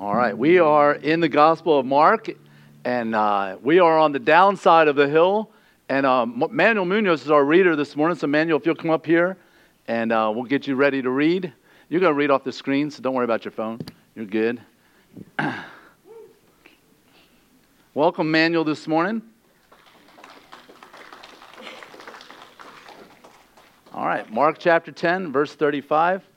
[0.00, 2.30] All right, we are in the Gospel of Mark,
[2.86, 5.50] and uh, we are on the downside of the hill.
[5.90, 8.16] And uh, Manuel Munoz is our reader this morning.
[8.16, 9.36] So, Manuel, if you'll come up here,
[9.88, 11.52] and uh, we'll get you ready to read.
[11.90, 13.78] You're going to read off the screen, so don't worry about your phone.
[14.14, 14.62] You're good.
[17.92, 19.20] Welcome, Manuel, this morning.
[23.92, 26.29] All right, Mark chapter 10, verse 35.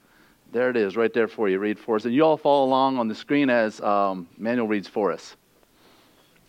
[0.54, 1.58] There it is, right there for you.
[1.58, 2.06] Read for us.
[2.06, 5.36] And you all follow along on the screen as um, Manuel reads for us.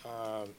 [0.04, 0.50] Um,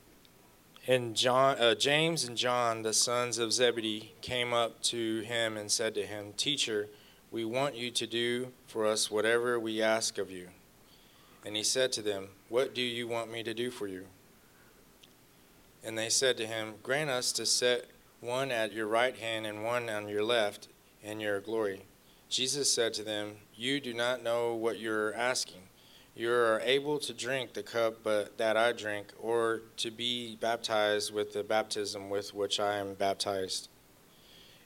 [0.87, 5.69] and John, uh, James and John, the sons of Zebedee, came up to him and
[5.69, 6.87] said to him, Teacher,
[7.29, 10.47] we want you to do for us whatever we ask of you.
[11.45, 14.05] And he said to them, What do you want me to do for you?
[15.83, 17.85] And they said to him, Grant us to set
[18.21, 20.67] one at your right hand and one on your left
[21.03, 21.83] in your glory.
[22.35, 25.61] Jesus said to them, You do not know what you're asking.
[26.17, 31.13] You are able to drink the cup but that I drink, or to be baptized
[31.13, 33.69] with the baptism with which I am baptized.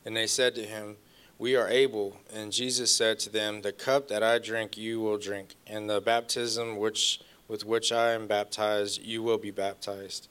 [0.03, 0.97] And they said to him,
[1.37, 2.17] We are able.
[2.33, 6.01] And Jesus said to them, The cup that I drink you will drink, and the
[6.01, 10.27] baptism which with which I am baptized you will be baptized.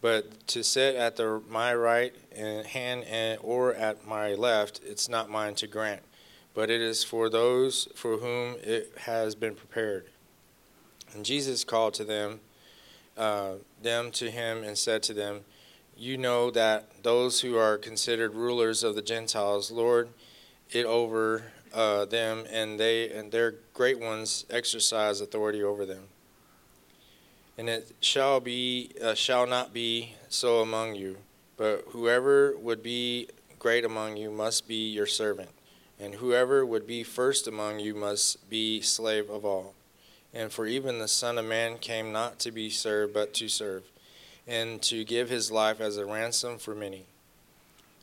[0.00, 5.28] But to sit at the, my right hand and, or at my left, it's not
[5.28, 6.02] mine to grant
[6.54, 10.06] but it is for those for whom it has been prepared.
[11.14, 12.40] And Jesus called to them,
[13.16, 15.40] uh, them to him, and said to them,
[15.96, 20.08] You know that those who are considered rulers of the Gentiles lord
[20.70, 26.04] it over uh, them, and they and their great ones exercise authority over them.
[27.58, 31.16] And it shall be uh, shall not be so among you,
[31.56, 33.28] but whoever would be
[33.58, 35.50] great among you must be your servant
[36.00, 39.74] and whoever would be first among you must be slave of all.
[40.32, 43.82] And for even the Son of Man came not to be served, but to serve,
[44.46, 47.04] and to give his life as a ransom for many.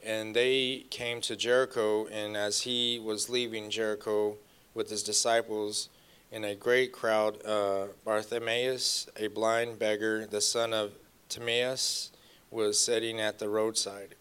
[0.05, 4.35] And they came to Jericho, and as he was leaving Jericho
[4.75, 5.89] with his disciples
[6.31, 10.91] in a great crowd, uh, Bartimaeus, a blind beggar, the son of
[11.29, 12.11] Timaeus,
[12.51, 14.15] was sitting at the roadside.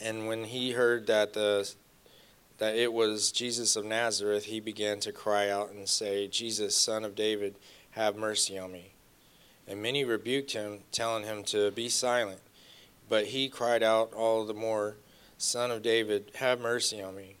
[0.00, 1.72] And when he heard that the
[2.58, 7.04] that it was Jesus of Nazareth, he began to cry out and say, Jesus, son
[7.04, 7.56] of David,
[7.90, 8.92] have mercy on me.
[9.68, 12.40] And many rebuked him, telling him to be silent.
[13.08, 14.96] But he cried out all the more,
[15.38, 17.36] Son of David, have mercy on me.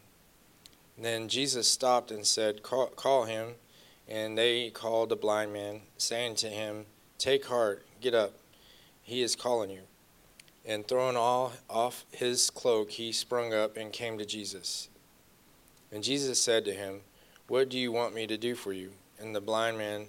[0.98, 3.54] then Jesus stopped and said, call, call him.
[4.08, 6.86] And they called the blind man, saying to him,
[7.18, 8.34] Take heart, get up,
[9.02, 9.80] he is calling you.
[10.64, 14.88] And throwing all off his cloak, he sprung up and came to Jesus.
[15.92, 17.00] And Jesus said to him,
[17.48, 18.92] What do you want me to do for you?
[19.18, 20.06] And the blind man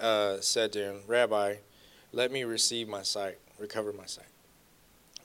[0.00, 1.56] uh, said to him, Rabbi,
[2.12, 4.26] let me receive my sight, recover my sight.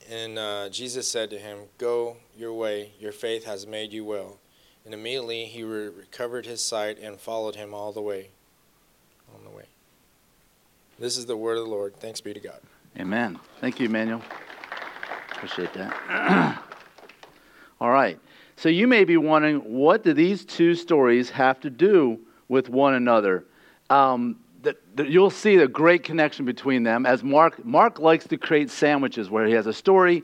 [0.10, 4.40] And uh, Jesus said to him, Go your way, your faith has made you well.
[4.86, 8.30] And immediately he re- recovered his sight and followed him all the way.
[9.34, 9.66] On the way.
[11.00, 11.96] This is the word of the Lord.
[11.96, 12.60] Thanks be to God.
[13.00, 13.40] Amen.
[13.62, 14.22] Thank you, Emmanuel.
[15.32, 16.62] Appreciate that.
[17.82, 18.20] all right.
[18.56, 22.94] So you may be wondering, what do these two stories have to do with one
[22.94, 23.46] another?
[23.90, 24.38] Um,
[24.98, 29.46] you'll see the great connection between them as Mark, Mark likes to create sandwiches where
[29.46, 30.24] he has a story,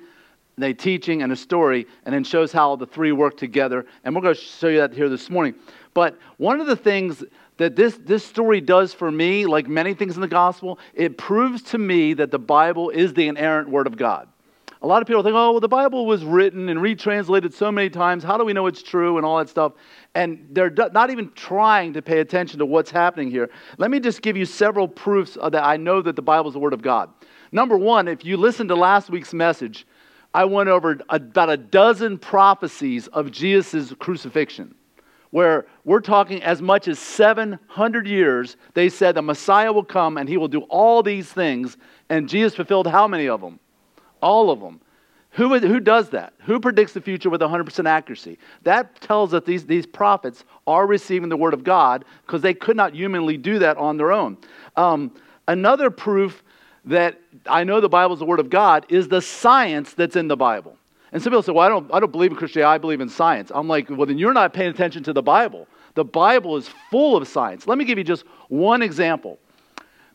[0.61, 3.85] a teaching, and a story, and then shows how the three work together.
[4.03, 5.55] And we're going to show you that here this morning.
[5.93, 7.23] But one of the things
[7.57, 11.61] that this, this story does for me, like many things in the gospel, it proves
[11.63, 14.29] to me that the Bible is the inerrant word of God.
[14.81, 17.89] A lot of people think, oh, well, the Bible was written and retranslated so many
[17.89, 18.23] times.
[18.23, 19.73] How do we know it's true and all that stuff?
[20.15, 23.49] And they're not even trying to pay attention to what's happening here.
[23.77, 26.59] Let me just give you several proofs that I know that the Bible is the
[26.59, 27.09] Word of God.
[27.51, 29.85] Number one, if you listen to last week's message,
[30.33, 34.75] I went over about a dozen prophecies of Jesus' crucifixion,
[35.31, 38.55] where we're talking as much as 700 years.
[38.75, 41.75] They said the Messiah will come and he will do all these things.
[42.09, 43.59] And Jesus fulfilled how many of them?
[44.21, 44.81] All of them.
[45.31, 46.33] Who, who does that?
[46.39, 48.39] Who predicts the future with 100% accuracy?
[48.63, 52.75] That tells us these, these prophets are receiving the word of God because they could
[52.75, 54.37] not humanly do that on their own.
[54.75, 55.11] Um,
[55.47, 56.43] another proof
[56.85, 60.27] that I know the Bible is the word of God is the science that's in
[60.27, 60.75] the Bible.
[61.11, 63.09] And some people say, well, I don't, I don't believe in Christianity, I believe in
[63.09, 63.51] science.
[63.53, 65.67] I'm like, well, then you're not paying attention to the Bible.
[65.95, 67.67] The Bible is full of science.
[67.67, 69.39] Let me give you just one example.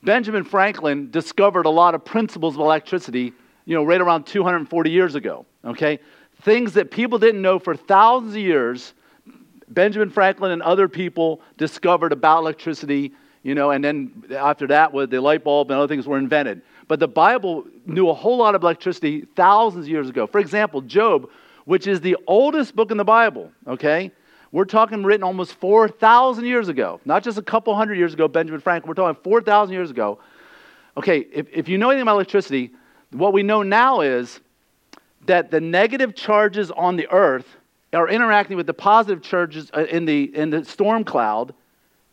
[0.02, 3.32] Benjamin Franklin discovered a lot of principles of electricity
[3.64, 5.98] you know, right around 240 years ago, okay?
[6.42, 8.92] Things that people didn't know for thousands of years,
[9.68, 13.12] Benjamin Franklin and other people discovered about electricity
[13.44, 16.62] you know, and then after that, with the light bulb and other things were invented.
[16.88, 20.26] But the Bible knew a whole lot of electricity thousands of years ago.
[20.26, 21.28] For example, Job,
[21.66, 24.10] which is the oldest book in the Bible, okay?
[24.50, 28.62] We're talking written almost 4,000 years ago, not just a couple hundred years ago, Benjamin
[28.62, 28.88] Franklin.
[28.88, 30.18] We're talking 4,000 years ago.
[30.96, 32.70] Okay, if, if you know anything about electricity,
[33.14, 34.40] what we know now is
[35.26, 37.46] that the negative charges on the earth
[37.92, 41.54] are interacting with the positive charges uh, in the, in the storm cloud.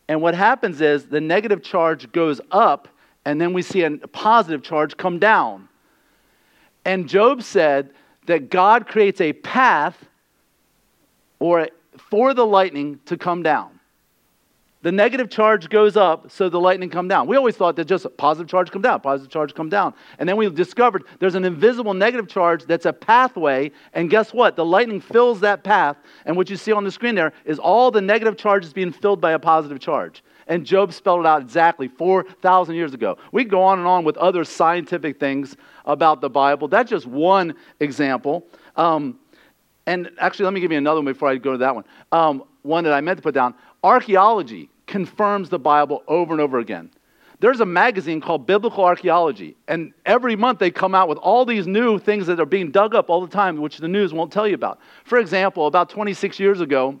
[0.08, 2.88] And what happens is the negative charge goes up,
[3.24, 5.68] and then we see a positive charge come down.
[6.84, 7.90] And Job said
[8.26, 10.04] that God creates a path
[11.38, 13.71] or for the lightning to come down
[14.82, 17.28] the negative charge goes up so the lightning come down.
[17.28, 19.94] We always thought that just positive charge come down positive charge come down.
[20.18, 24.56] And then we discovered there's an invisible negative charge that's a pathway and guess what?
[24.56, 25.96] The lightning fills that path
[26.26, 29.20] and what you see on the screen there is all the negative charges being filled
[29.20, 30.22] by a positive charge.
[30.48, 33.16] And Job spelled it out exactly 4000 years ago.
[33.30, 35.56] We go on and on with other scientific things
[35.86, 36.66] about the bible.
[36.66, 38.46] That's just one example.
[38.76, 39.18] Um,
[39.86, 41.84] and actually let me give you another one before i go to that one.
[42.10, 43.54] Um, one that i meant to put down.
[43.82, 46.90] Archaeology confirms the Bible over and over again.
[47.40, 51.66] There's a magazine called Biblical Archaeology, and every month they come out with all these
[51.66, 54.46] new things that are being dug up all the time, which the news won't tell
[54.46, 54.78] you about.
[55.04, 57.00] For example, about 26 years ago,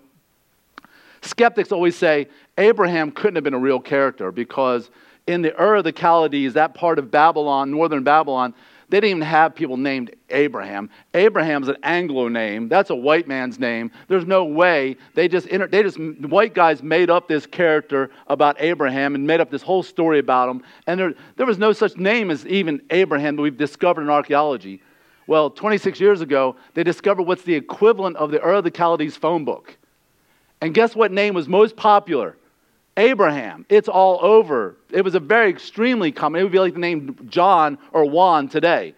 [1.20, 2.28] skeptics always say
[2.58, 4.90] Abraham couldn't have been a real character because
[5.28, 8.54] in the Ur of the Chaldees, that part of Babylon, northern Babylon,
[8.92, 10.90] they didn't even have people named Abraham.
[11.14, 12.68] Abraham's an Anglo name.
[12.68, 13.90] That's a white man's name.
[14.06, 19.14] There's no way they just they just white guys made up this character about Abraham
[19.14, 20.62] and made up this whole story about him.
[20.86, 24.82] And there there was no such name as even Abraham that we've discovered in archaeology.
[25.26, 29.16] Well, 26 years ago, they discovered what's the equivalent of the Ur of the Chaldees
[29.16, 29.74] phone book.
[30.60, 32.36] And guess what name was most popular?
[32.96, 33.64] Abraham.
[33.68, 34.76] It's all over.
[34.90, 36.40] It was a very extremely common.
[36.40, 38.94] It would be like the name John or Juan today.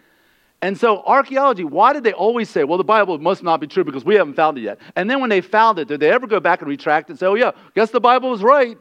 [0.63, 3.85] And so, archaeology, why did they always say, well, the Bible must not be true
[3.85, 4.79] because we haven't found it yet?
[4.97, 7.27] And then when they found it, did they ever go back and retract and say,
[7.27, 8.79] oh, yeah, guess the Bible was right?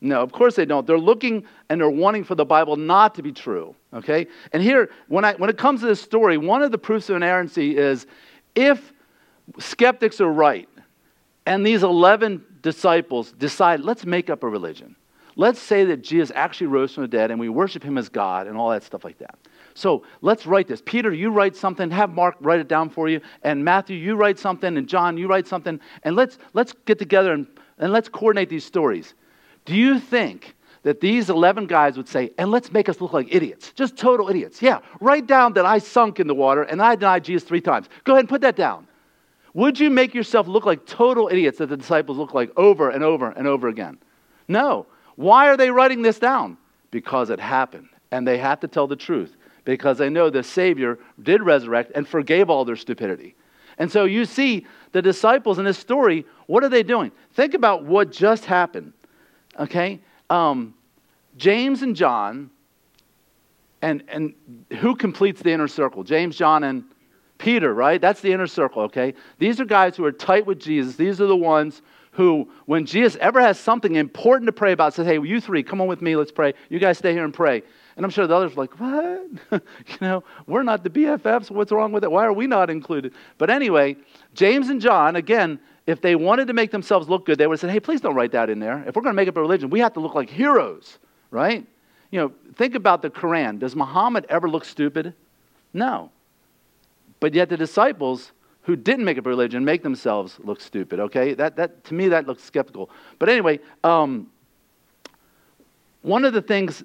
[0.00, 0.86] No, of course they don't.
[0.86, 3.74] They're looking and they're wanting for the Bible not to be true.
[3.92, 4.28] Okay?
[4.52, 7.16] And here, when, I, when it comes to this story, one of the proofs of
[7.16, 8.06] inerrancy is
[8.54, 8.92] if
[9.58, 10.68] skeptics are right
[11.46, 14.96] and these 11 disciples decide, let's make up a religion.
[15.36, 18.46] Let's say that Jesus actually rose from the dead and we worship him as God
[18.46, 19.38] and all that stuff like that.
[19.74, 20.80] So let's write this.
[20.84, 21.90] Peter, you write something.
[21.90, 23.20] Have Mark write it down for you.
[23.42, 24.78] And Matthew, you write something.
[24.78, 25.78] And John, you write something.
[26.04, 27.46] And let's, let's get together and,
[27.78, 29.12] and let's coordinate these stories.
[29.66, 33.28] Do you think that these 11 guys would say, and let's make us look like
[33.30, 34.62] idiots, just total idiots?
[34.62, 37.88] Yeah, write down that I sunk in the water and I denied Jesus three times.
[38.04, 38.86] Go ahead and put that down.
[39.54, 43.02] Would you make yourself look like total idiots that the disciples look like over and
[43.02, 43.98] over and over again?
[44.48, 44.86] No.
[45.16, 46.58] Why are they writing this down?
[46.90, 47.88] Because it happened.
[48.10, 52.06] And they have to tell the truth because they know the Savior did resurrect and
[52.06, 53.34] forgave all their stupidity.
[53.78, 57.10] And so you see the disciples in this story, what are they doing?
[57.32, 58.92] Think about what just happened.
[59.58, 60.00] Okay?
[60.30, 60.74] Um,
[61.36, 62.50] James and John,
[63.82, 64.34] and, and
[64.78, 66.04] who completes the inner circle?
[66.04, 66.84] James, John, and
[67.44, 68.00] Peter, right?
[68.00, 69.12] That's the inner circle, okay?
[69.38, 70.96] These are guys who are tight with Jesus.
[70.96, 71.82] These are the ones
[72.12, 75.78] who, when Jesus ever has something important to pray about, says, hey, you three, come
[75.82, 76.54] on with me, let's pray.
[76.70, 77.62] You guys stay here and pray.
[77.96, 79.26] And I'm sure the others are like, what?
[79.52, 81.50] you know, we're not the BFFs.
[81.50, 82.10] What's wrong with it?
[82.10, 83.12] Why are we not included?
[83.36, 83.96] But anyway,
[84.32, 87.60] James and John, again, if they wanted to make themselves look good, they would have
[87.60, 88.82] said, hey, please don't write that in there.
[88.86, 90.98] If we're going to make up a religion, we have to look like heroes,
[91.30, 91.66] right?
[92.10, 93.58] You know, think about the Quran.
[93.58, 95.12] Does Muhammad ever look stupid?
[95.74, 96.10] No.
[97.20, 101.34] But yet the disciples who didn't make up a religion make themselves look stupid, okay?
[101.34, 102.90] That, that, to me, that looks skeptical.
[103.18, 104.30] But anyway, um,
[106.02, 106.82] one of the things,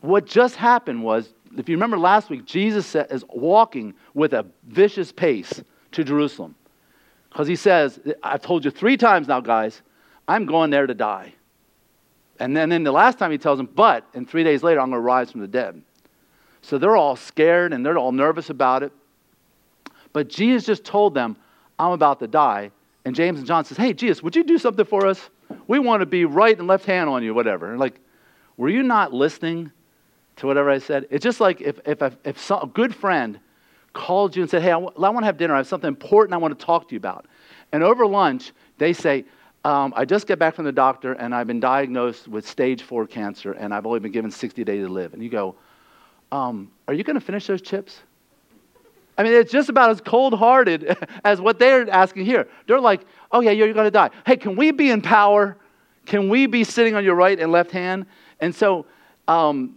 [0.00, 5.12] what just happened was, if you remember last week, Jesus is walking with a vicious
[5.12, 6.56] pace to Jerusalem.
[7.28, 9.82] Because he says, I've told you three times now, guys,
[10.26, 11.34] I'm going there to die.
[12.40, 14.90] And then, then the last time he tells them, but, and three days later, I'm
[14.90, 15.80] going to rise from the dead.
[16.62, 18.92] So they're all scared and they're all nervous about it.
[20.14, 21.36] But Jesus just told them,
[21.78, 22.70] I'm about to die.
[23.04, 25.28] And James and John says, Hey, Jesus, would you do something for us?
[25.66, 27.70] We want to be right and left hand on you, whatever.
[27.70, 28.00] And like,
[28.56, 29.70] were you not listening
[30.36, 31.06] to whatever I said?
[31.10, 33.38] It's just like if, if, a, if some, a good friend
[33.92, 35.52] called you and said, Hey, I, w- I want to have dinner.
[35.52, 37.26] I have something important I want to talk to you about.
[37.72, 39.24] And over lunch, they say,
[39.64, 43.06] um, I just got back from the doctor and I've been diagnosed with stage four
[43.06, 45.12] cancer and I've only been given 60 days to live.
[45.12, 45.56] And you go,
[46.30, 47.98] um, Are you going to finish those chips?
[49.16, 52.48] I mean, it's just about as cold hearted as what they're asking here.
[52.66, 54.10] They're like, oh, yeah, you're going to die.
[54.26, 55.56] Hey, can we be in power?
[56.06, 58.06] can we be sitting on your right and left hand?
[58.40, 58.86] And so
[59.28, 59.76] um,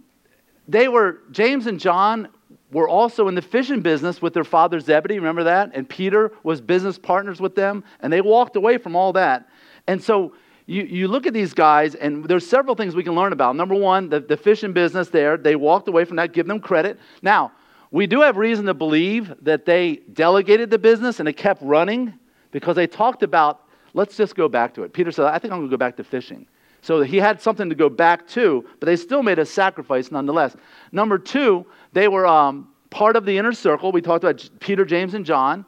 [0.66, 2.28] they were, James and John
[2.70, 5.70] were also in the fishing business with their father Zebedee, remember that?
[5.72, 9.48] And Peter was business partners with them, and they walked away from all that.
[9.86, 10.34] And so
[10.66, 13.56] you, you look at these guys, and there's several things we can learn about.
[13.56, 16.98] Number one, the, the fishing business there, they walked away from that, give them credit.
[17.22, 17.52] Now,
[17.90, 22.14] we do have reason to believe that they delegated the business and it kept running
[22.50, 23.62] because they talked about,
[23.94, 24.92] let's just go back to it.
[24.92, 26.46] Peter said, I think I'm going to go back to fishing.
[26.82, 30.56] So he had something to go back to, but they still made a sacrifice nonetheless.
[30.92, 33.90] Number two, they were um, part of the inner circle.
[33.90, 35.64] We talked about Peter, James, and John.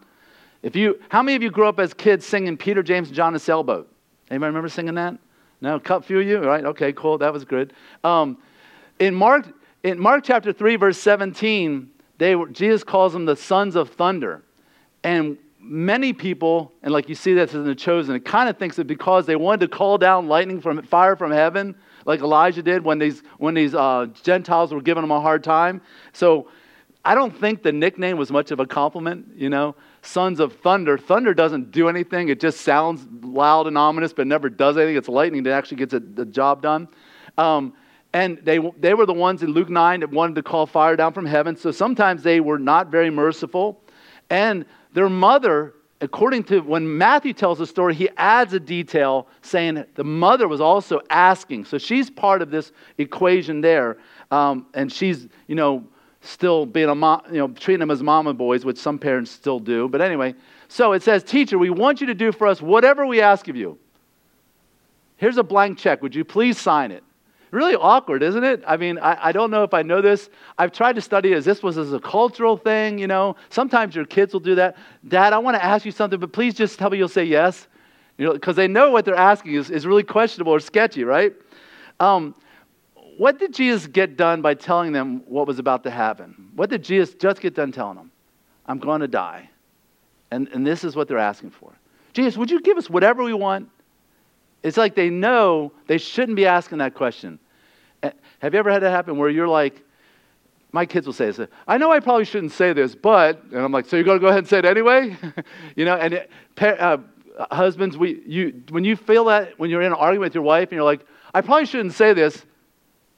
[0.62, 3.34] If you, how many of you grew up as kids singing Peter, James, and John,
[3.34, 3.90] a sailboat?
[4.30, 5.18] Anybody remember singing that?
[5.60, 6.64] No, a few of you, right?
[6.64, 7.18] Okay, cool.
[7.18, 7.72] That was good.
[8.04, 8.38] Um,
[8.98, 9.48] in Mark,
[9.82, 14.42] in Mark chapter three, verse seventeen, they were, Jesus calls them the sons of thunder,
[15.02, 18.76] and many people, and like you see that in the chosen, it kind of thinks
[18.76, 21.74] that because they wanted to call down lightning from fire from heaven,
[22.04, 25.80] like Elijah did when these when these uh, Gentiles were giving him a hard time.
[26.12, 26.48] So
[27.02, 29.28] I don't think the nickname was much of a compliment.
[29.34, 30.98] You know, sons of thunder.
[30.98, 32.28] Thunder doesn't do anything.
[32.28, 34.96] It just sounds loud and ominous, but never does anything.
[34.96, 36.86] It's lightning that actually gets a, the job done.
[37.38, 37.72] Um,
[38.12, 41.12] and they, they were the ones in Luke 9 that wanted to call fire down
[41.12, 41.56] from heaven.
[41.56, 43.80] So sometimes they were not very merciful.
[44.30, 49.84] And their mother, according to when Matthew tells the story, he adds a detail saying
[49.94, 51.66] the mother was also asking.
[51.66, 53.98] So she's part of this equation there.
[54.32, 55.84] Um, and she's, you know,
[56.20, 59.60] still being a mom, you know, treating them as mama boys, which some parents still
[59.60, 59.88] do.
[59.88, 60.34] But anyway,
[60.68, 63.54] so it says, Teacher, we want you to do for us whatever we ask of
[63.54, 63.78] you.
[65.16, 66.02] Here's a blank check.
[66.02, 67.04] Would you please sign it?
[67.50, 68.62] Really awkward, isn't it?
[68.66, 70.30] I mean, I, I don't know if I know this.
[70.56, 73.34] I've tried to study as this was as a cultural thing, you know.
[73.48, 74.76] Sometimes your kids will do that.
[75.06, 77.66] Dad, I want to ask you something, but please just tell me you'll say yes.
[78.18, 81.32] You know, because they know what they're asking is, is really questionable or sketchy, right?
[81.98, 82.34] Um,
[83.16, 86.50] what did Jesus get done by telling them what was about to happen?
[86.54, 88.12] What did Jesus just get done telling them?
[88.66, 89.50] I'm going to die.
[90.30, 91.72] And, and this is what they're asking for.
[92.12, 93.68] Jesus, would you give us whatever we want?
[94.62, 97.38] It's like they know they shouldn't be asking that question.
[98.02, 99.82] Eh, have you ever had that happen where you're like,
[100.72, 103.72] my kids will say this, I know I probably shouldn't say this, but, and I'm
[103.72, 105.16] like, so you're going to go ahead and say it anyway?
[105.76, 106.98] you know, and it, uh,
[107.50, 110.68] husbands, we, you, when you feel that, when you're in an argument with your wife
[110.68, 112.44] and you're like, I probably shouldn't say this,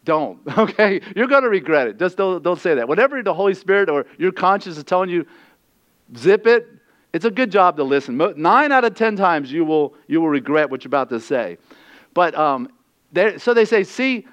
[0.04, 1.00] don't, okay?
[1.14, 1.98] You're going to regret it.
[1.98, 2.88] Just don't, don't say that.
[2.88, 5.26] Whatever the Holy Spirit or your conscience is telling you,
[6.16, 6.68] zip it.
[7.12, 8.16] It's a good job to listen.
[8.36, 11.58] Nine out of ten times you will, you will regret what you're about to say.
[12.14, 12.68] But um,
[13.38, 14.26] so they say, see,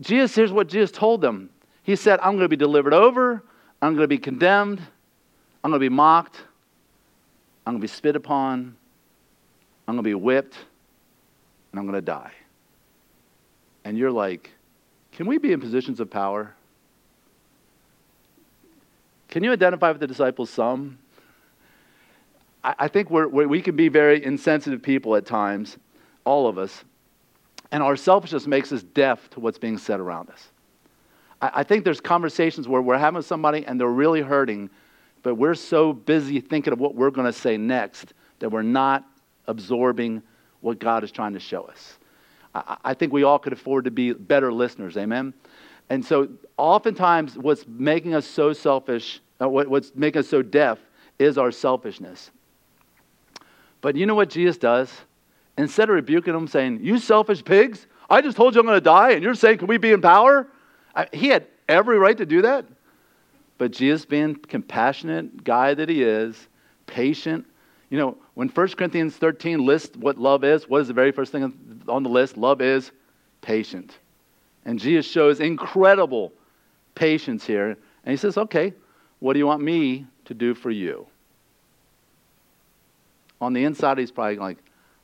[0.00, 1.50] Jesus, here's what Jesus told them.
[1.82, 3.42] He said, I'm going to be delivered over.
[3.82, 4.80] I'm going to be condemned.
[5.62, 6.36] I'm going to be mocked.
[7.66, 8.76] I'm going to be spit upon.
[9.86, 10.56] I'm going to be whipped.
[11.72, 12.32] And I'm going to die.
[13.84, 14.50] And you're like,
[15.12, 16.54] can we be in positions of power?
[19.28, 20.98] Can you identify with the disciples some?
[22.64, 25.76] I, think we're, we're, can be very insensitive people at times,
[26.24, 26.82] all of us,
[27.70, 30.48] and our selfishness makes us deaf to what's being said around us.
[31.42, 34.70] I, I think there's conversations where we're having somebody and they're really hurting,
[35.22, 39.04] but we're so busy thinking of what we're going to say next that we're not
[39.46, 40.22] absorbing
[40.60, 41.98] what God is trying to show us.
[42.54, 44.96] I, I think we all could afford to be better listeners.
[44.96, 45.34] Amen?
[45.90, 50.78] And so, oftentimes, what's making us so selfish, uh, what, what's making us so deaf,
[51.18, 52.30] is our selfishness.
[53.84, 54.90] But you know what Jesus does?
[55.58, 58.80] Instead of rebuking them, saying, You selfish pigs, I just told you I'm going to
[58.80, 60.48] die, and you're saying, Can we be in power?
[60.96, 62.64] I, he had every right to do that.
[63.58, 66.48] But Jesus, being compassionate guy that he is,
[66.86, 67.44] patient,
[67.90, 71.30] you know, when 1 Corinthians 13 lists what love is, what is the very first
[71.30, 72.38] thing on the list?
[72.38, 72.90] Love is
[73.42, 73.98] patient.
[74.64, 76.32] And Jesus shows incredible
[76.94, 77.76] patience here.
[78.06, 78.72] And he says, Okay,
[79.18, 81.06] what do you want me to do for you?
[83.44, 84.58] On the inside, he's probably like,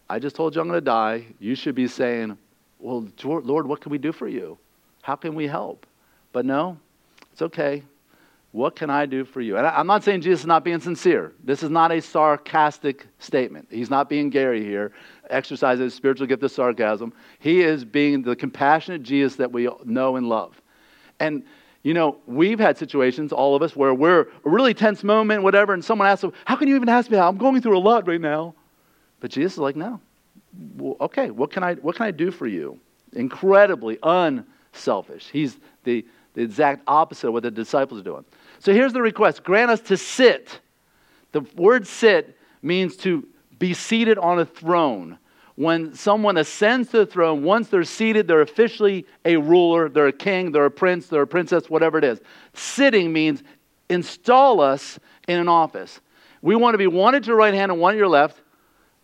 [0.09, 1.26] I just told you I'm going to die.
[1.38, 2.38] You should be saying,
[2.78, 4.59] Well, Lord, what can we do for you?
[5.02, 5.87] How can we help?
[6.32, 6.78] But no,
[7.32, 7.82] it's okay.
[8.52, 9.56] What can I do for you?
[9.56, 11.32] And I'm not saying Jesus is not being sincere.
[11.44, 13.68] This is not a sarcastic statement.
[13.70, 14.92] He's not being Gary here,
[15.28, 17.12] exercising his spiritual gift of sarcasm.
[17.38, 20.61] He is being the compassionate Jesus that we know and love.
[21.20, 21.44] And,
[21.82, 25.72] you know, we've had situations, all of us, where we're a really tense moment, whatever,
[25.72, 27.28] and someone asks, How can you even ask me how?
[27.28, 28.54] I'm going through a lot right now.
[29.20, 30.00] But Jesus is like, No.
[30.76, 32.78] Well, okay, what can, I, what can I do for you?
[33.12, 35.28] Incredibly unselfish.
[35.32, 38.25] He's the, the exact opposite of what the disciples are doing.
[38.58, 40.60] So here's the request grant us to sit.
[41.32, 43.26] The word sit means to
[43.58, 45.18] be seated on a throne.
[45.61, 50.12] When someone ascends to the throne, once they're seated, they're officially a ruler, they're a
[50.12, 52.19] king, they're a prince, they're a princess, whatever it is.
[52.55, 53.43] Sitting means
[53.90, 54.99] install us
[55.29, 56.00] in an office.
[56.40, 58.40] We want to be one at your right hand and one at your left.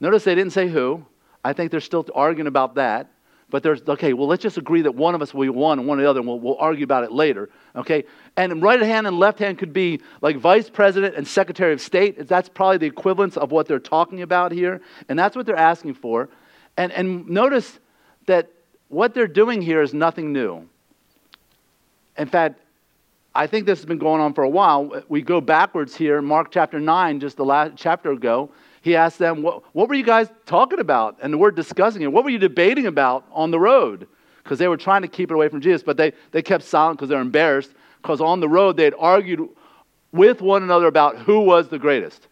[0.01, 1.05] Notice they didn't say who.
[1.45, 3.11] I think they're still arguing about that.
[3.51, 5.87] But there's, okay, well, let's just agree that one of us will be one and
[5.87, 7.51] one the other, and we'll, we'll argue about it later.
[7.77, 8.05] Okay?
[8.39, 12.27] And right hand and left hand could be like vice president and secretary of state.
[12.27, 14.81] That's probably the equivalence of what they're talking about here.
[15.11, 16.31] And that's what they're asking for.
[16.77, 17.79] And, and notice
[18.27, 18.51] that
[18.89, 20.69] what they're doing here is nothing new.
[22.17, 22.61] In fact,
[23.35, 25.03] I think this has been going on for a while.
[25.09, 28.51] We go backwards here, Mark chapter 9, just the last chapter ago.
[28.81, 31.19] He asked them, What, what were you guys talking about?
[31.21, 32.13] And we're discussing it.
[32.13, 34.07] What were you debating about on the road?
[34.43, 36.99] Because they were trying to keep it away from Jesus, but they, they kept silent
[36.99, 37.73] because they're embarrassed.
[38.01, 39.49] Because on the road, they had argued
[40.13, 42.29] with one another about who was the greatest.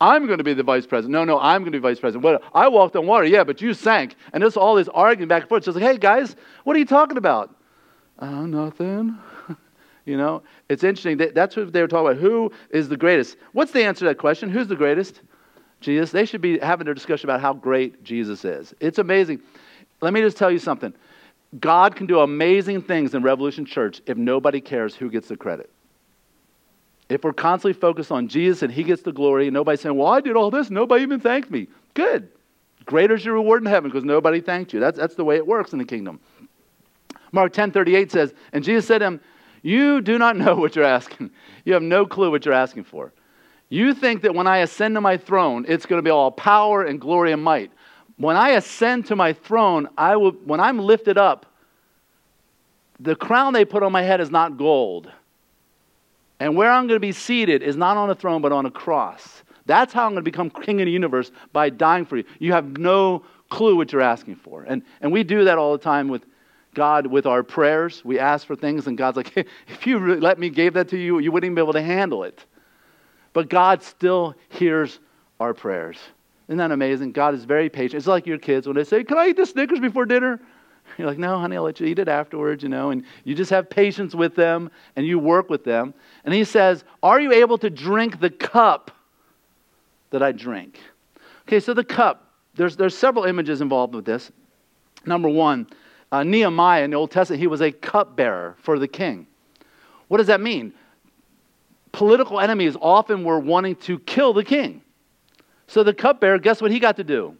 [0.00, 1.12] I'm going to be the vice president.
[1.12, 2.42] No, no, I'm going to be vice president.
[2.54, 4.14] I walked on water, yeah, but you sank.
[4.32, 5.60] And there's all this arguing back and forth.
[5.60, 7.54] It's just like, hey, guys, what are you talking about?
[8.18, 9.18] Uh, nothing.
[10.08, 11.18] You know, it's interesting.
[11.34, 12.22] That's what they were talking about.
[12.22, 13.36] Who is the greatest?
[13.52, 14.48] What's the answer to that question?
[14.48, 15.20] Who's the greatest?
[15.82, 16.12] Jesus.
[16.12, 18.72] They should be having their discussion about how great Jesus is.
[18.80, 19.42] It's amazing.
[20.00, 20.94] Let me just tell you something.
[21.60, 25.70] God can do amazing things in Revolution Church if nobody cares who gets the credit.
[27.08, 30.08] If we're constantly focused on Jesus and He gets the glory, and nobody's saying, Well,
[30.08, 31.68] I did all this, nobody even thanked me.
[31.94, 32.28] Good.
[32.84, 34.80] Greater is your reward in heaven because nobody thanked you.
[34.80, 36.20] That's, that's the way it works in the kingdom.
[37.32, 39.20] Mark 10 38 says, And Jesus said to him,
[39.62, 41.30] you do not know what you're asking.
[41.64, 43.12] You have no clue what you're asking for.
[43.68, 46.84] You think that when I ascend to my throne, it's going to be all power
[46.84, 47.70] and glory and might.
[48.16, 51.46] When I ascend to my throne, I will, when I'm lifted up,
[52.98, 55.10] the crown they put on my head is not gold.
[56.40, 58.70] And where I'm going to be seated is not on a throne, but on a
[58.70, 59.42] cross.
[59.66, 62.24] That's how I'm going to become king of the universe by dying for you.
[62.38, 64.62] You have no clue what you're asking for.
[64.62, 66.24] And, and we do that all the time with
[66.74, 68.04] God with our prayers.
[68.04, 69.36] We ask for things, and God's like,
[69.68, 71.82] if you really let me gave that to you, you wouldn't even be able to
[71.82, 72.44] handle it.
[73.32, 75.00] But God still hears
[75.40, 75.98] our prayers.
[76.48, 77.12] Isn't that amazing?
[77.12, 77.96] God is very patient.
[77.96, 80.40] It's like your kids when they say, Can I eat the Snickers before dinner?
[80.98, 82.90] You're like, No, honey, I'll let you eat it afterwards, you know.
[82.90, 85.94] And you just have patience with them and you work with them.
[86.24, 88.90] And He says, Are you able to drink the cup
[90.10, 90.78] that I drink?
[91.42, 94.30] Okay, so the cup, there's, there's several images involved with this.
[95.06, 95.66] Number one,
[96.10, 99.26] uh, Nehemiah in the Old Testament, he was a cupbearer for the king.
[100.08, 100.72] What does that mean?
[101.92, 104.82] Political enemies often were wanting to kill the king.
[105.66, 107.36] So the cupbearer, guess what he got to do?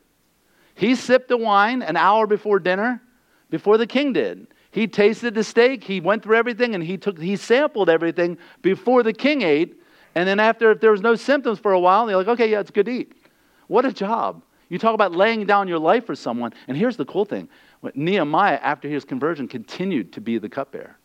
[0.74, 3.02] He sipped the wine an hour before dinner,
[3.50, 4.46] before the king did.
[4.70, 9.02] He tasted the steak, he went through everything, and he took he sampled everything before
[9.02, 9.80] the king ate.
[10.14, 12.60] And then after, if there was no symptoms for a while, they're like, okay, yeah,
[12.60, 13.12] it's good to eat.
[13.68, 14.42] What a job.
[14.68, 16.52] You talk about laying down your life for someone.
[16.66, 17.48] And here's the cool thing
[17.94, 20.96] Nehemiah, after his conversion, continued to be the cupbearer.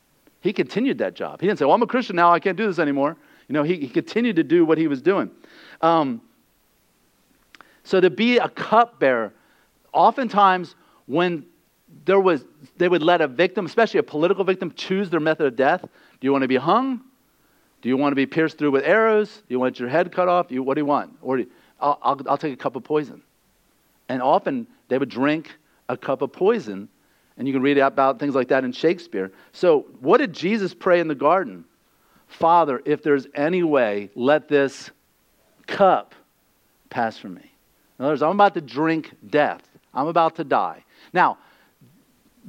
[0.42, 1.40] He continued that job.
[1.40, 3.16] He didn't say, Well, I'm a Christian now, I can't do this anymore.
[3.48, 5.30] You know, he, he continued to do what he was doing.
[5.82, 6.22] Um,
[7.84, 9.34] so to be a cupbearer,
[9.92, 10.76] oftentimes
[11.06, 11.46] when
[12.06, 12.46] there was,
[12.78, 15.82] they would let a victim, especially a political victim, choose their method of death.
[15.82, 15.88] Do
[16.22, 17.02] you want to be hung?
[17.82, 19.30] Do you want to be pierced through with arrows?
[19.30, 20.52] Do you want your head cut off?
[20.52, 21.18] You, what do you want?
[21.22, 23.22] Or you, I'll, I'll, I'll take a cup of poison.
[24.10, 25.52] And often they would drink
[25.90, 26.88] a cup of poison.
[27.38, 29.32] And you can read about things like that in Shakespeare.
[29.52, 31.66] So, what did Jesus pray in the garden?
[32.28, 34.92] Father, if there's any way, let this
[35.68, 36.16] cup
[36.90, 37.52] pass from me.
[38.00, 39.62] In other words, I'm about to drink death.
[39.94, 40.84] I'm about to die.
[41.12, 41.38] Now,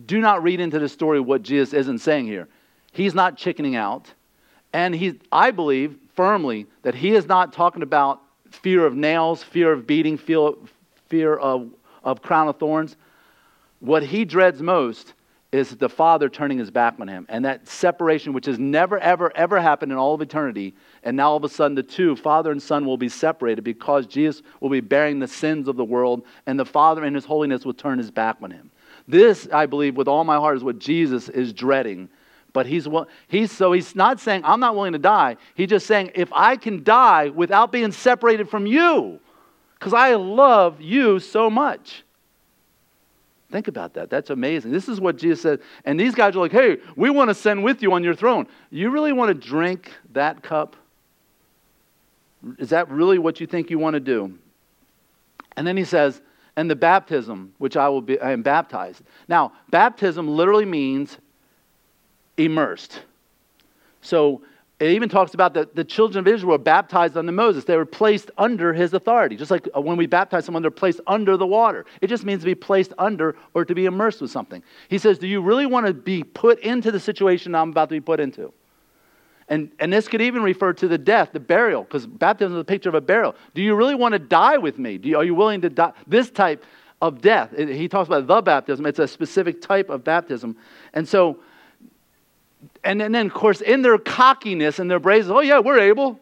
[0.07, 2.49] do not read into the story what Jesus isn't saying here.
[2.93, 4.13] He's not chickening out.
[4.73, 9.73] And he, I believe firmly that he is not talking about fear of nails, fear
[9.73, 10.51] of beating, fear,
[11.09, 11.71] fear of,
[12.03, 12.97] of crown of thorns.
[13.81, 15.15] What he dreads most
[15.53, 17.27] is the Father turning his back on him.
[17.29, 21.31] And that separation, which has never, ever, ever happened in all of eternity, and now
[21.31, 24.71] all of a sudden the two, Father and Son, will be separated because Jesus will
[24.71, 27.99] be bearing the sins of the world, and the Father in his holiness will turn
[27.99, 28.73] his back on him.
[29.07, 32.09] This, I believe, with all my heart, is what Jesus is dreading.
[32.53, 32.87] But he's,
[33.29, 35.37] he's so he's not saying, I'm not willing to die.
[35.55, 39.21] He's just saying, if I can die without being separated from you,
[39.79, 42.05] because I love you so much.
[43.51, 44.09] Think about that.
[44.09, 44.73] That's amazing.
[44.73, 45.61] This is what Jesus said.
[45.85, 48.47] And these guys are like, hey, we want to send with you on your throne.
[48.71, 50.75] You really want to drink that cup?
[52.59, 54.39] Is that really what you think you want to do?
[55.57, 56.21] And then he says,
[56.57, 59.03] and the baptism, which I will be, I am baptized.
[59.29, 61.19] Now, baptism literally means
[62.37, 63.03] immersed.
[64.03, 64.43] So
[64.81, 67.65] it even talks about that the children of Israel were baptized under Moses.
[67.65, 69.37] They were placed under his authority.
[69.37, 71.87] Just like uh, when we baptize someone, they're placed under the water.
[72.01, 74.63] It just means to be placed under or to be immersed with something.
[74.89, 77.95] He says, Do you really want to be put into the situation I'm about to
[77.95, 78.53] be put into?
[79.49, 82.65] And, and this could even refer to the death, the burial, because baptism is a
[82.65, 83.35] picture of a burial.
[83.55, 84.99] Do you really want to die with me?
[85.03, 85.93] You, are you willing to die?
[86.07, 86.65] This type
[87.03, 87.57] of death.
[87.57, 88.87] He talks about the baptism.
[88.87, 90.57] It's a specific type of baptism.
[90.95, 91.41] And so,
[92.83, 96.19] and, and then, of course, in their cockiness and their brazeness, oh, yeah, we're able.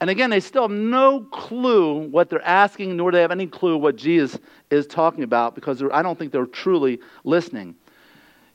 [0.00, 3.46] And again, they still have no clue what they're asking, nor do they have any
[3.46, 4.38] clue what Jesus
[4.70, 7.74] is talking about because I don't think they're truly listening.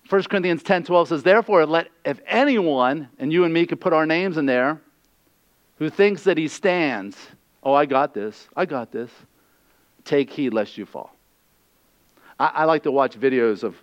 [0.10, 3.94] 1 Corinthians 10 12 says, Therefore, let if anyone, and you and me could put
[3.94, 4.82] our names in there,
[5.78, 7.18] who thinks that he stands,
[7.63, 9.10] oh, I got this, I got this,
[10.04, 11.16] take heed lest you fall.
[12.39, 13.76] I, I like to watch videos of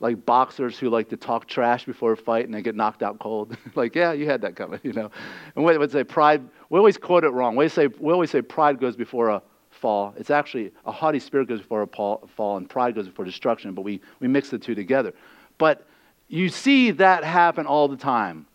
[0.00, 3.18] like boxers who like to talk trash before a fight and they get knocked out
[3.18, 3.56] cold.
[3.74, 5.10] like, yeah, you had that coming, you know.
[5.56, 6.42] And we would say pride.
[6.70, 7.56] We always quote it wrong.
[7.56, 10.14] We say we always say pride goes before a fall.
[10.16, 13.74] It's actually a haughty spirit goes before a fall, and pride goes before destruction.
[13.74, 15.12] But we we mix the two together.
[15.58, 15.86] But
[16.28, 18.46] you see that happen all the time.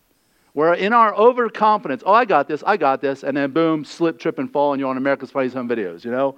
[0.53, 4.19] Where in our overconfidence, oh, I got this, I got this, and then boom, slip,
[4.19, 6.35] trip, and fall, and you're on America's Funniest Home Videos, you know?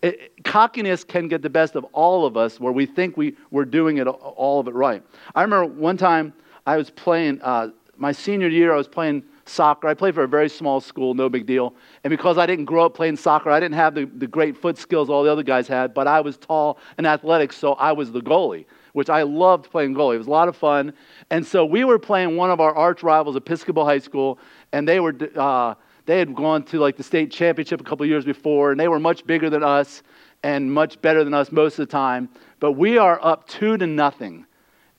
[0.00, 3.66] It, cockiness can get the best of all of us where we think we, we're
[3.66, 5.02] doing it all of it right.
[5.34, 6.32] I remember one time
[6.66, 9.88] I was playing, uh, my senior year, I was playing soccer.
[9.88, 11.74] I played for a very small school, no big deal.
[12.02, 14.78] And because I didn't grow up playing soccer, I didn't have the, the great foot
[14.78, 18.10] skills all the other guys had, but I was tall and athletic, so I was
[18.10, 20.14] the goalie which I loved playing goalie.
[20.14, 20.92] It was a lot of fun.
[21.30, 24.38] And so we were playing one of our arch rivals, Episcopal High School,
[24.72, 25.14] and they were.
[25.36, 25.74] Uh,
[26.06, 29.00] they had gone to like the state championship a couple years before, and they were
[29.00, 30.02] much bigger than us
[30.42, 32.28] and much better than us most of the time.
[32.60, 34.44] But we are up two to nothing,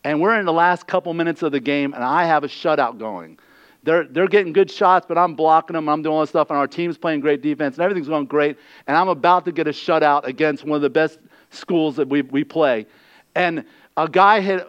[0.03, 2.97] and we're in the last couple minutes of the game, and I have a shutout
[2.97, 3.38] going.
[3.84, 5.88] They're, they're getting good shots, but I'm blocking them.
[5.88, 8.58] I'm doing all this stuff, and our team's playing great defense, and everything's going great.
[8.88, 11.19] And I'm about to get a shutout against one of the best
[11.51, 12.88] schools that we, we play.
[13.36, 13.63] And
[13.97, 14.67] a guy hit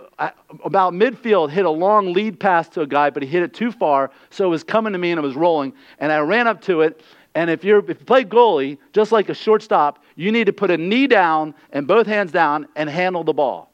[0.65, 3.71] about midfield hit a long lead pass to a guy but he hit it too
[3.71, 6.61] far so it was coming to me and it was rolling and i ran up
[6.61, 7.03] to it
[7.35, 10.71] and if, you're, if you play goalie just like a shortstop you need to put
[10.71, 13.71] a knee down and both hands down and handle the ball.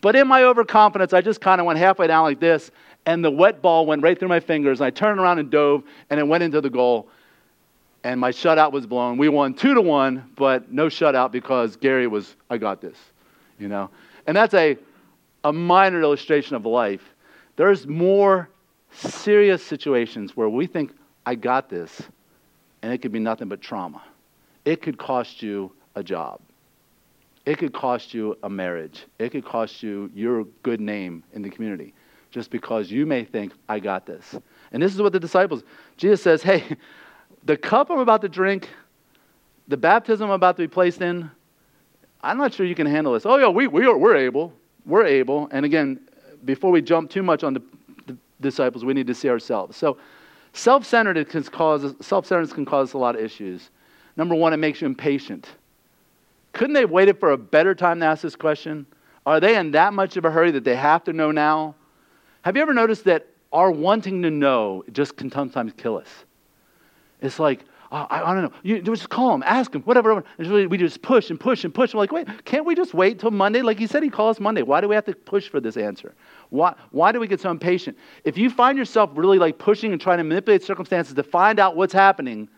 [0.00, 2.70] But in my overconfidence i just kind of went halfway down like this
[3.04, 5.82] and the wet ball went right through my fingers and i turned around and dove
[6.10, 7.08] and it went into the goal
[8.04, 9.16] and my shutout was blown.
[9.16, 12.96] We won two to one but no shutout because gary was i got this
[13.58, 13.90] you know?
[14.26, 14.76] And that's a
[15.44, 17.02] a minor illustration of life.
[17.56, 18.48] There's more
[18.92, 20.92] serious situations where we think,
[21.24, 22.02] I got this,
[22.82, 24.02] and it could be nothing but trauma.
[24.64, 26.40] It could cost you a job.
[27.44, 29.04] It could cost you a marriage.
[29.18, 31.94] It could cost you your good name in the community
[32.30, 34.36] just because you may think, I got this.
[34.72, 35.62] And this is what the disciples,
[35.96, 36.64] Jesus says, hey,
[37.44, 38.68] the cup I'm about to drink,
[39.68, 41.30] the baptism I'm about to be placed in,
[42.22, 43.26] I'm not sure you can handle this.
[43.26, 44.52] Oh, yeah, we, we are, we're able
[44.84, 46.00] we're able, and again,
[46.44, 47.62] before we jump too much on the,
[48.06, 49.76] the disciples, we need to see ourselves.
[49.76, 49.98] So,
[50.52, 53.70] self-centeredness can cause self-centeredness can cause a lot of issues.
[54.16, 55.48] Number one, it makes you impatient.
[56.52, 58.86] Couldn't they have waited for a better time to ask this question?
[59.24, 61.74] Are they in that much of a hurry that they have to know now?
[62.42, 66.08] Have you ever noticed that our wanting to know just can sometimes kill us?
[67.20, 68.52] It's like, oh, I, I, don't know.
[68.62, 70.24] You just call him, ask him, whatever.
[70.38, 71.92] And we just push and push and push.
[71.92, 73.62] I'm like, wait, can't we just wait till Monday?
[73.62, 74.62] Like he said, he calls Monday.
[74.62, 76.14] Why do we have to push for this answer?
[76.50, 77.96] Why, why do we get so impatient?
[78.24, 81.76] If you find yourself really like pushing and trying to manipulate circumstances to find out
[81.76, 82.48] what's happening,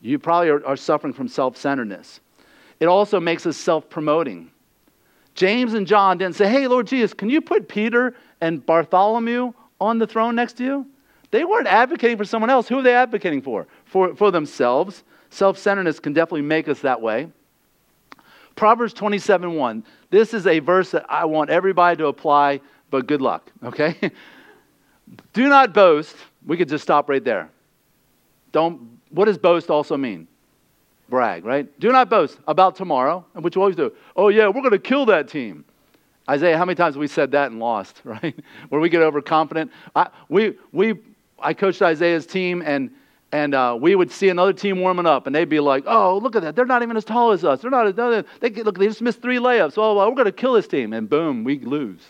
[0.00, 2.20] you probably are, are suffering from self centeredness.
[2.80, 4.50] It also makes us self promoting.
[5.34, 9.98] James and John didn't say, hey, Lord Jesus, can you put Peter and Bartholomew on
[9.98, 10.86] the throne next to you?
[11.30, 12.68] They weren't advocating for someone else.
[12.68, 13.66] Who are they advocating for?
[13.88, 15.04] For, for themselves.
[15.30, 17.28] Self centeredness can definitely make us that way.
[18.56, 19.84] Proverbs 27 1.
[20.10, 23.96] This is a verse that I want everybody to apply, but good luck, okay?
[25.32, 26.16] Do not boast.
[26.46, 27.50] We could just stop right there.
[28.52, 30.26] Don't, what does boast also mean?
[31.08, 31.78] Brag, right?
[31.80, 33.92] Do not boast about tomorrow, and which we always do.
[34.16, 35.64] Oh, yeah, we're going to kill that team.
[36.28, 38.38] Isaiah, how many times have we said that and lost, right?
[38.68, 39.70] Where we get overconfident.
[39.94, 40.94] I, we, we
[41.38, 42.90] I coached Isaiah's team, and
[43.30, 46.34] and uh, we would see another team warming up, and they'd be like, "Oh, look
[46.34, 46.56] at that!
[46.56, 47.60] They're not even as tall as us.
[47.60, 47.94] They're not.
[48.40, 48.78] They look.
[48.78, 49.74] They just missed three layups.
[49.76, 52.00] Oh, well, we're going to kill this team." And boom, we lose.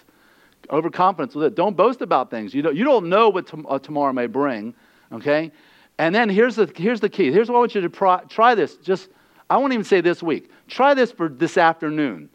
[0.70, 1.54] Overconfidence with it.
[1.54, 2.54] Don't boast about things.
[2.54, 2.76] You don't.
[2.76, 4.74] You don't know what uh, tomorrow may bring.
[5.12, 5.50] Okay.
[5.98, 7.32] And then here's the here's the key.
[7.32, 8.76] Here's what I want you to try, try this.
[8.76, 9.08] Just
[9.50, 10.50] I won't even say this week.
[10.68, 12.28] Try this for this afternoon.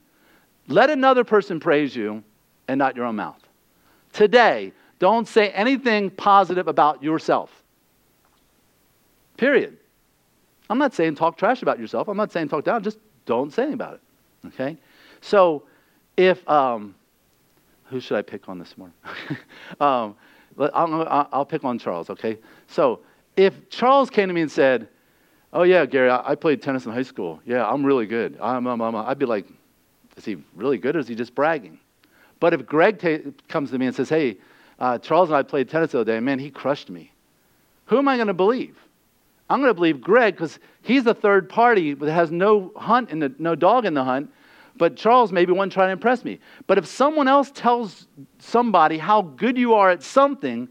[0.68, 2.24] Let another person praise you,
[2.68, 3.40] and not your own mouth.
[4.12, 7.63] Today, don't say anything positive about yourself.
[9.44, 9.76] Period.
[10.70, 12.08] I'm not saying talk trash about yourself.
[12.08, 12.82] I'm not saying talk down.
[12.82, 14.02] Just don't say anything about it.
[14.48, 14.78] Okay?
[15.20, 15.64] So
[16.16, 16.96] if, um,
[17.84, 18.96] who should I pick on this morning?
[19.82, 20.16] um,
[20.58, 22.38] I'll, I'll pick on Charles, okay?
[22.68, 23.02] So
[23.36, 24.88] if Charles came to me and said,
[25.52, 27.42] Oh, yeah, Gary, I, played tennis in high school.
[27.46, 28.38] Yeah, I'm really good.
[28.42, 29.46] I'm, I'm, I'm, I'd be like,
[30.16, 31.80] Is he really good or is he just bragging?
[32.40, 34.38] But if Greg ta- comes to me and says, Hey,
[34.80, 37.12] uh, Charles and I played tennis the other day, man, he crushed me.
[37.88, 38.78] Who am I going to believe?
[39.50, 43.36] I'm going to believe Greg because he's the third party that has no hunt and
[43.40, 44.32] no dog in the hunt.
[44.76, 46.40] But Charles maybe wasn't trying to impress me.
[46.66, 48.08] But if someone else tells
[48.40, 50.68] somebody how good you are at something,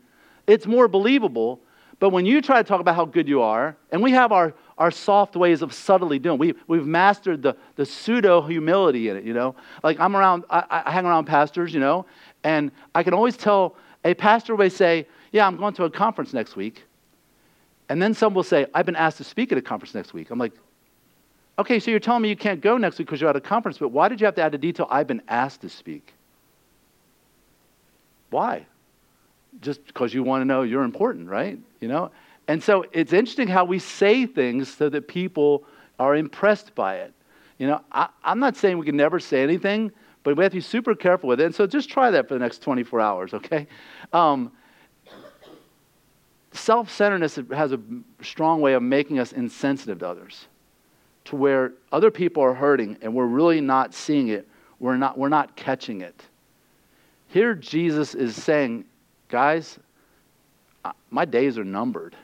[0.46, 1.60] it's more believable.
[2.00, 4.54] But when you try to talk about how good you are, and we have our,
[4.76, 9.22] our soft ways of subtly doing, we, we've mastered the, the pseudo humility in it,
[9.22, 9.54] you know.
[9.84, 12.04] Like I'm around, I, I hang around pastors, you know,
[12.42, 16.32] and I can always tell a pastor may say, Yeah, I'm going to a conference
[16.32, 16.82] next week.
[17.92, 20.30] And then some will say, I've been asked to speak at a conference next week.
[20.30, 20.54] I'm like,
[21.58, 23.76] okay, so you're telling me you can't go next week because you're at a conference,
[23.76, 26.14] but why did you have to add the detail, I've been asked to speak?
[28.30, 28.64] Why?
[29.60, 31.58] Just because you want to know you're important, right?
[31.80, 32.10] You know?
[32.48, 35.64] And so it's interesting how we say things so that people
[35.98, 37.12] are impressed by it.
[37.58, 40.56] You know, I, am not saying we can never say anything, but we have to
[40.56, 41.44] be super careful with it.
[41.44, 43.66] And so just try that for the next 24 hours, okay?
[44.14, 44.50] Um,
[46.52, 47.80] Self centeredness has a
[48.20, 50.46] strong way of making us insensitive to others,
[51.26, 54.46] to where other people are hurting and we're really not seeing it,
[54.78, 56.22] we're not, we're not catching it.
[57.28, 58.84] Here, Jesus is saying,
[59.28, 59.78] guys,
[61.10, 62.14] my days are numbered.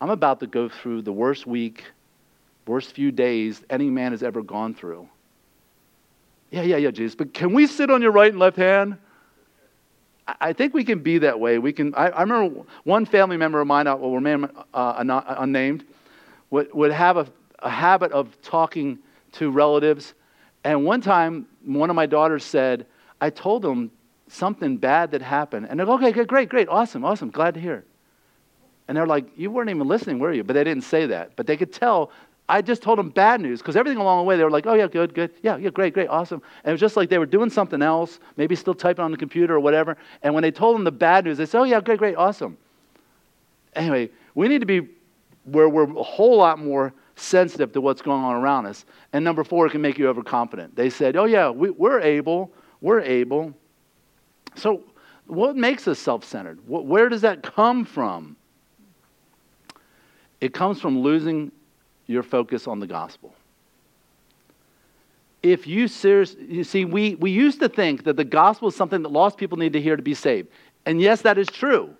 [0.00, 1.84] I'm about to go through the worst week,
[2.66, 5.08] worst few days any man has ever gone through.
[6.50, 8.98] Yeah, yeah, yeah, Jesus, but can we sit on your right and left hand?
[10.26, 11.58] I think we can be that way.
[11.58, 11.94] We can.
[11.94, 15.04] I, I remember one family member of mine, uh, will remain uh,
[15.38, 15.84] unnamed,
[16.50, 17.26] would, would have a,
[17.58, 18.98] a habit of talking
[19.32, 20.14] to relatives.
[20.62, 22.86] And one time, one of my daughters said,
[23.20, 23.90] I told them
[24.28, 25.66] something bad that happened.
[25.68, 27.84] And they're like, okay, good, great, great, awesome, awesome, glad to hear.
[28.88, 30.44] And they're like, you weren't even listening, were you?
[30.44, 31.36] But they didn't say that.
[31.36, 32.10] But they could tell
[32.48, 34.74] I just told them bad news because everything along the way they were like, oh,
[34.74, 35.30] yeah, good, good.
[35.42, 36.42] Yeah, yeah, great, great, awesome.
[36.62, 39.16] And it was just like they were doing something else, maybe still typing on the
[39.16, 39.96] computer or whatever.
[40.22, 42.58] And when they told them the bad news, they said, oh, yeah, great, great, awesome.
[43.74, 44.88] Anyway, we need to be
[45.44, 48.84] where we're a whole lot more sensitive to what's going on around us.
[49.14, 50.76] And number four, it can make you overconfident.
[50.76, 52.52] They said, oh, yeah, we, we're able,
[52.82, 53.54] we're able.
[54.54, 54.82] So,
[55.26, 56.58] what makes us self centered?
[56.66, 58.36] Where does that come from?
[60.42, 61.50] It comes from losing
[62.06, 63.34] your focus on the gospel.
[65.42, 65.88] If you
[66.48, 69.58] you see, we, we used to think that the gospel is something that lost people
[69.58, 70.48] need to hear to be saved.
[70.86, 71.94] And yes, that is true.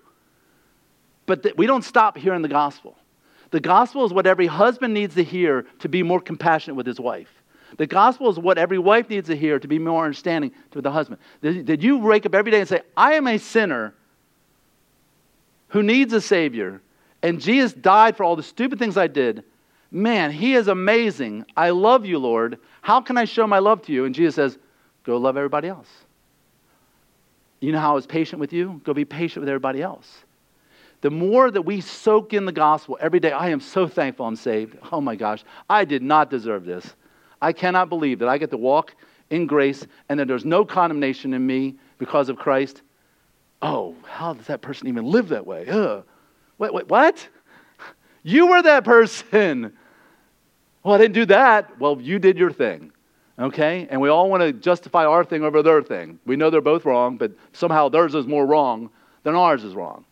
[1.25, 2.97] But th- we don't stop hearing the gospel.
[3.51, 6.99] The gospel is what every husband needs to hear to be more compassionate with his
[6.99, 7.29] wife.
[7.77, 10.91] The gospel is what every wife needs to hear to be more understanding to the
[10.91, 11.19] husband.
[11.41, 13.93] Did you wake up every day and say, I am a sinner
[15.69, 16.81] who needs a Savior,
[17.21, 19.43] and Jesus died for all the stupid things I did,
[19.91, 21.45] Man, he is amazing.
[21.55, 22.59] I love you, Lord.
[22.81, 24.05] How can I show my love to you?
[24.05, 24.57] And Jesus says,
[25.03, 25.87] Go love everybody else.
[27.59, 28.81] You know how I was patient with you?
[28.83, 30.25] Go be patient with everybody else.
[31.01, 34.35] The more that we soak in the gospel every day, I am so thankful I'm
[34.35, 34.77] saved.
[34.91, 36.95] Oh my gosh, I did not deserve this.
[37.41, 38.95] I cannot believe that I get to walk
[39.29, 42.81] in grace and that there's no condemnation in me because of Christ.
[43.61, 45.67] Oh, how does that person even live that way?
[45.67, 46.03] Ugh.
[46.57, 47.27] Wait, wait, what?
[48.27, 49.71] You were that person.
[50.81, 51.79] Well, I didn't do that.
[51.79, 52.91] Well, you did your thing.
[53.37, 53.87] Okay?
[53.87, 56.19] And we all want to justify our thing over their thing.
[56.25, 58.89] We know they're both wrong, but somehow theirs is more wrong
[59.21, 60.05] than ours is wrong.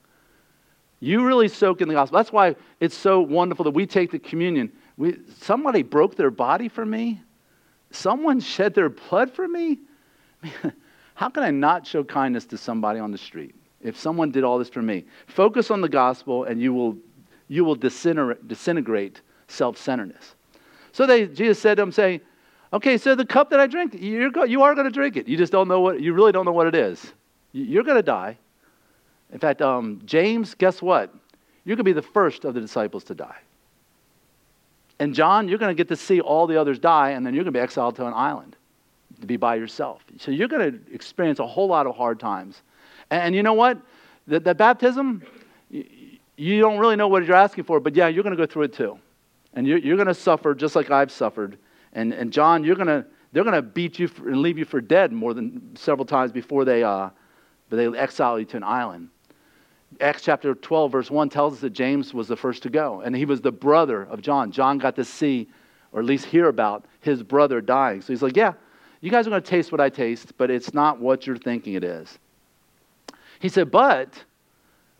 [0.99, 2.17] You really soak in the gospel.
[2.17, 4.71] That's why it's so wonderful that we take the communion.
[4.95, 7.19] We, somebody broke their body for me.
[7.89, 9.79] Someone shed their blood for me.
[11.15, 14.59] How can I not show kindness to somebody on the street if someone did all
[14.59, 15.05] this for me?
[15.25, 16.97] Focus on the gospel, and you will,
[17.47, 20.35] you will disintegrate, self centeredness.
[20.91, 22.21] So they, Jesus said to them, saying,
[22.73, 25.27] Okay, so the cup that I drink, you're go, you are going to drink it.
[25.27, 27.13] You just don't know what, you really don't know what it is.
[27.51, 28.37] You're going to die.
[29.31, 31.13] In fact, um, James, guess what?
[31.65, 33.37] You're going to be the first of the disciples to die.
[34.99, 37.43] And John, you're going to get to see all the others die, and then you're
[37.43, 38.55] going to be exiled to an island
[39.21, 40.03] to be by yourself.
[40.17, 42.61] So you're going to experience a whole lot of hard times.
[43.11, 43.77] And, and you know what?
[44.27, 45.23] The, the baptism,
[46.35, 48.63] you, don't really know what you're asking for, but yeah, you're going to go through
[48.63, 48.99] it too.
[49.53, 51.57] And you're, you're going to suffer just like I've suffered.
[51.93, 54.65] And, and John, you're going to, they're going to beat you for, and leave you
[54.65, 57.09] for dead more than several times before they, uh,
[57.69, 59.09] they exile you to an island.
[60.01, 63.15] Acts chapter 12, verse 1 tells us that James was the first to go, and
[63.15, 64.51] he was the brother of John.
[64.51, 65.47] John got to see,
[65.91, 68.01] or at least hear about, his brother dying.
[68.01, 68.53] So he's like, Yeah,
[69.01, 71.73] you guys are going to taste what I taste, but it's not what you're thinking
[71.73, 72.17] it is.
[73.39, 74.23] He said, But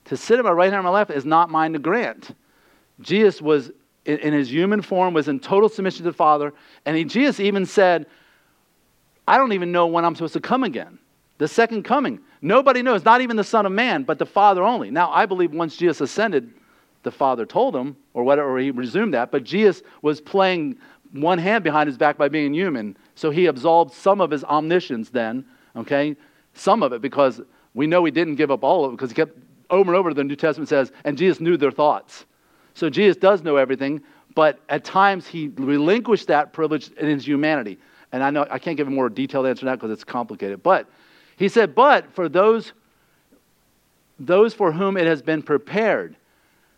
[0.05, 2.35] to sit at my right hand or my left is not mine to grant.
[3.01, 3.71] Jesus was,
[4.05, 6.53] in, his human form, was in total submission to the Father,
[6.85, 8.05] and he, Jesus even said,
[9.27, 10.99] I don't even know when I'm supposed to come again.
[11.37, 12.19] The second coming.
[12.41, 14.91] Nobody knows, not even the Son of Man, but the Father only.
[14.91, 16.51] Now, I believe once Jesus ascended,
[17.03, 20.77] the Father told him, or whatever, or he resumed that, but Jesus was playing
[21.11, 22.97] one hand behind his back by being human.
[23.15, 26.15] So he absolved some of his omniscience then, okay?
[26.53, 27.41] Some of it, because
[27.73, 29.37] we know he didn't give up all of it, because he kept
[29.69, 32.25] over and over, the New Testament says, and Jesus knew their thoughts.
[32.73, 34.01] So Jesus does know everything,
[34.35, 37.77] but at times he relinquished that privilege in his humanity.
[38.11, 40.63] And I know I can't give a more detailed answer that because it's complicated.
[40.63, 40.87] But
[41.35, 42.73] he said, But for those,
[44.19, 46.15] those for whom it has been prepared,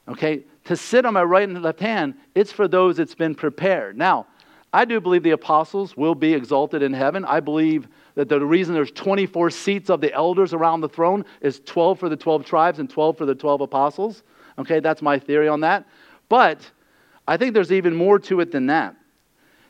[0.07, 3.97] okay, to sit on my right and left hand, it's for those it's been prepared.
[3.97, 4.27] Now,
[4.73, 7.23] I do believe the apostles will be exalted in heaven.
[7.23, 11.59] I believe that the reason there's 24 seats of the elders around the throne is
[11.65, 14.23] 12 for the 12 tribes and 12 for the 12 apostles.
[14.57, 15.85] Okay, that's my theory on that.
[16.29, 16.69] But
[17.27, 18.95] I think there's even more to it than that.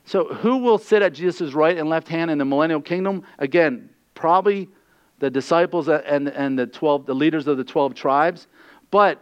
[0.08, 3.24] So, who will sit at Jesus' right and left hand in the millennial kingdom?
[3.40, 4.70] Again, probably
[5.18, 8.46] the disciples and, and the 12, the leaders of the 12 tribes.
[8.92, 9.20] But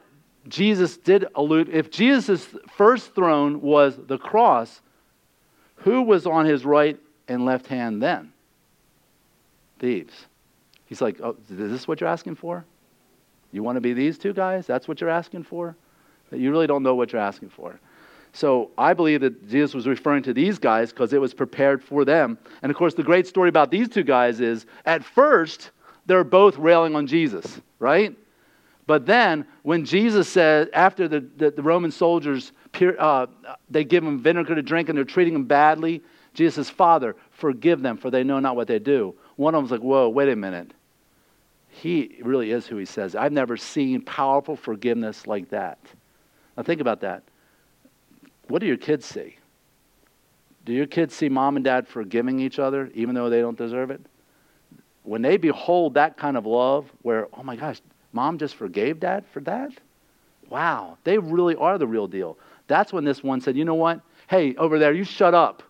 [0.50, 4.82] Jesus did allude, if Jesus' first throne was the cross,
[5.78, 8.33] who was on his right and left hand then?
[9.84, 10.28] Thieves.
[10.86, 12.64] He's like, oh, is this what you're asking for?
[13.52, 14.66] You want to be these two guys?
[14.66, 15.76] That's what you're asking for?
[16.32, 17.82] You really don't know what you're asking for.
[18.32, 22.06] So I believe that Jesus was referring to these guys because it was prepared for
[22.06, 22.38] them.
[22.62, 25.72] And of course, the great story about these two guys is at first,
[26.06, 28.16] they're both railing on Jesus, right?
[28.88, 32.54] But then, when Jesus said, after the, the, the Roman soldiers,
[32.98, 33.28] uh,
[33.70, 36.02] they give him vinegar to drink and they're treating him badly,
[36.34, 39.14] Jesus says, Father, forgive them, for they know not what they do.
[39.36, 40.72] One of them's like, Whoa, wait a minute.
[41.70, 43.16] He really is who he says.
[43.16, 45.80] I've never seen powerful forgiveness like that.
[46.56, 47.24] Now, think about that.
[48.48, 49.38] What do your kids see?
[50.66, 53.90] Do your kids see mom and dad forgiving each other even though they don't deserve
[53.90, 54.02] it?
[55.02, 57.82] When they behold that kind of love, where, oh my gosh,
[58.14, 59.72] mom just forgave dad for that?
[60.50, 62.38] Wow, they really are the real deal.
[62.68, 64.00] That's when this one said, you know what?
[64.28, 65.64] Hey, over there, you shut up.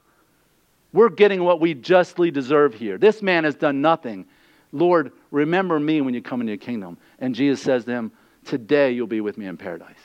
[0.93, 2.97] We're getting what we justly deserve here.
[2.97, 4.25] This man has done nothing.
[4.71, 6.97] Lord, remember me when you come into your kingdom.
[7.19, 8.11] And Jesus says to him,
[8.45, 9.95] Today you'll be with me in paradise.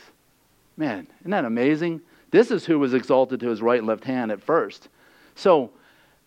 [0.77, 2.01] Man, isn't that amazing?
[2.31, 4.89] This is who was exalted to his right and left hand at first.
[5.35, 5.71] So,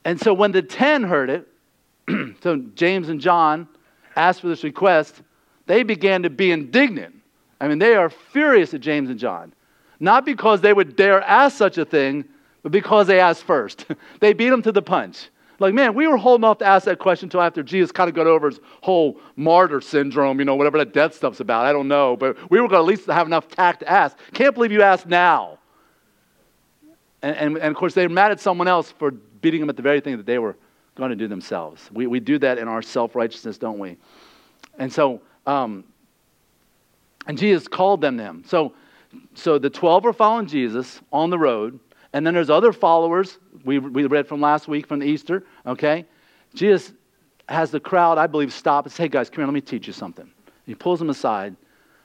[0.04, 1.48] and so when the ten heard it,
[2.44, 3.68] so James and John
[4.16, 5.22] asked for this request,
[5.68, 7.16] they began to be indignant.
[7.60, 9.54] I mean, they are furious at James and John.
[10.00, 12.26] Not because they would dare ask such a thing,
[12.64, 13.86] but because they asked first.
[14.20, 15.30] they beat them to the punch.
[15.60, 18.16] Like, man, we were holding off to ask that question until after Jesus kind of
[18.16, 21.68] got over his whole martyr syndrome, you know, whatever that death stuff's about.
[21.68, 22.18] I don't know.
[22.18, 24.18] But we were going to at least have enough tact to ask.
[24.34, 25.60] Can't believe you asked now.
[27.22, 29.84] And, and, and, of course, they're mad at someone else for beating them at the
[29.84, 30.58] very thing that they were
[30.96, 31.90] going to do themselves.
[31.94, 33.98] We, we do that in our self righteousness, don't we?
[34.80, 35.84] And so, um,
[37.28, 38.44] and Jesus called them them.
[38.48, 38.74] So,
[39.36, 41.80] so the 12 are following Jesus on the road.
[42.14, 43.40] And then there's other followers.
[43.64, 46.06] We, we read from last week from Easter, okay?
[46.54, 46.94] Jesus
[47.48, 49.88] has the crowd, I believe, stop and say, hey, guys, come here, let me teach
[49.88, 50.30] you something.
[50.66, 51.56] He pulls them aside.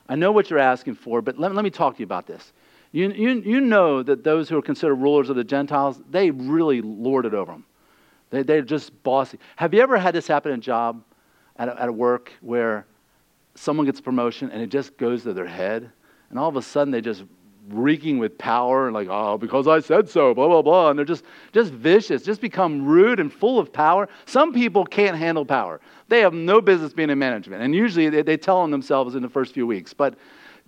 [0.09, 2.53] I know what you're asking for, but let, let me talk to you about this.
[2.93, 6.81] You, you, you know that those who are considered rulers of the Gentiles, they really
[6.81, 7.65] lord it over them.
[8.31, 9.39] They, they're just bossy.
[9.57, 11.03] Have you ever had this happen in a job,
[11.57, 12.87] at a, at a work, where
[13.55, 15.91] someone gets a promotion and it just goes to their head?
[16.31, 17.25] And all of a sudden they just
[17.69, 20.91] reeking with power and like, oh, because I said so, blah, blah, blah.
[20.91, 24.09] And they're just, just vicious, just become rude and full of power.
[24.27, 25.81] Some people can't handle power.
[26.09, 27.63] They have no business being in management.
[27.63, 29.93] And usually they, they tell on themselves in the first few weeks.
[29.93, 30.15] But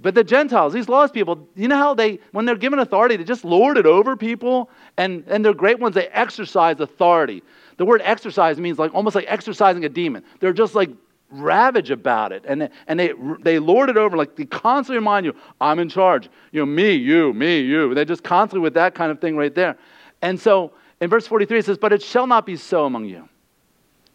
[0.01, 3.25] but the Gentiles, these lost people, you know how they, when their given authority, they
[3.25, 4.71] just lord it over people?
[4.97, 7.42] And, and they're great ones, they exercise authority.
[7.79, 10.23] The word exercise means like almost like exercising a demon.
[10.38, 10.90] They're just like
[11.31, 12.44] ravage about it.
[12.46, 16.29] And, and they, they lord it over, like they constantly remind you, I'm in charge.
[16.52, 17.94] You know, me, you, me, you.
[17.94, 19.76] They just constantly with that kind of thing right there.
[20.22, 23.29] And so in verse 43 it says, But it shall not be so among you.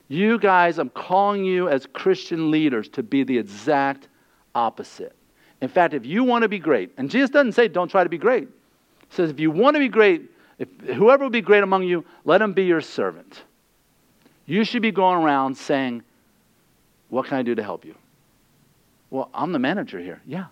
[0.07, 4.07] You guys, I'm calling you as Christian leaders to be the exact
[4.53, 5.15] opposite.
[5.61, 8.09] In fact, if you want to be great, and Jesus doesn't say don't try to
[8.09, 8.47] be great.
[9.09, 12.05] He says if you want to be great, if whoever will be great among you,
[12.25, 13.43] let him be your servant.
[14.45, 16.03] You should be going around saying,
[17.13, 17.93] What can I do to help you?
[19.11, 20.19] Well, I'm the manager here.
[20.25, 20.45] Yeah.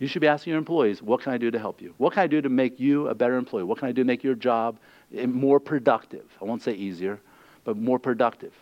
[0.00, 1.94] You should be asking your employees, what can I do to help you?
[1.98, 3.62] What can I do to make you a better employee?
[3.62, 4.80] What can I do to make your job
[5.16, 6.24] eh, more productive?
[6.42, 7.20] I won't say easier,
[7.62, 8.52] but more productive.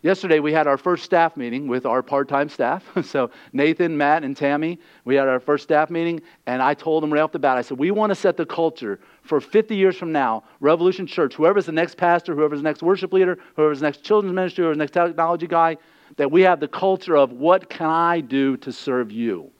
[0.00, 2.82] Yesterday, we had our first staff meeting with our part time staff.
[3.04, 7.12] so, Nathan, Matt, and Tammy, we had our first staff meeting, and I told them
[7.12, 9.98] right off the bat, I said, We want to set the culture for 50 years
[9.98, 13.86] from now, Revolution Church, whoever's the next pastor, whoever's the next worship leader, whoever's the
[13.86, 15.76] next children's ministry, whoever's the next technology guy,
[16.18, 19.50] that we have the culture of what can I do to serve you?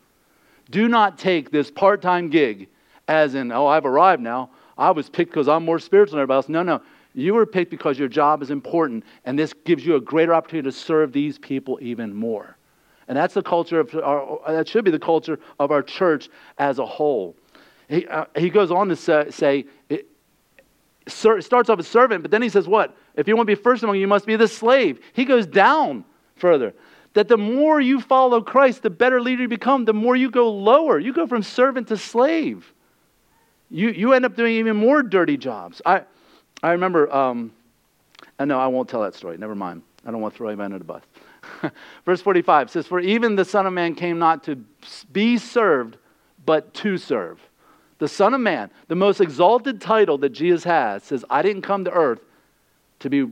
[0.70, 2.68] Do not take this part time gig
[3.06, 4.50] as in, oh, I've arrived now.
[4.76, 6.48] I was picked because I'm more spiritual than everybody else.
[6.48, 6.82] No, no.
[7.14, 10.68] You were picked because your job is important, and this gives you a greater opportunity
[10.68, 12.56] to serve these people even more.
[13.08, 16.28] And that's the culture of our, that should be the culture of our church
[16.58, 17.34] as a whole.
[17.88, 20.06] He, uh, he goes on to say, say it,
[21.08, 22.94] starts off as servant, but then he says, What?
[23.16, 25.00] If you want to be first among you, you must be the slave.
[25.14, 26.04] He goes down
[26.38, 26.74] further.
[27.14, 30.50] That the more you follow Christ, the better leader you become, the more you go
[30.50, 30.98] lower.
[30.98, 32.72] You go from servant to slave.
[33.70, 35.82] You, you end up doing even more dirty jobs.
[35.84, 36.02] I,
[36.62, 37.52] I remember, um,
[38.38, 39.36] and no, I won't tell that story.
[39.38, 39.82] Never mind.
[40.04, 41.02] I don't want to throw anybody under the bus.
[42.04, 44.56] Verse 45 says, For even the Son of Man came not to
[45.12, 45.96] be served,
[46.44, 47.40] but to serve.
[47.98, 51.84] The Son of Man, the most exalted title that Jesus has, says, I didn't come
[51.84, 52.20] to earth
[53.00, 53.26] to be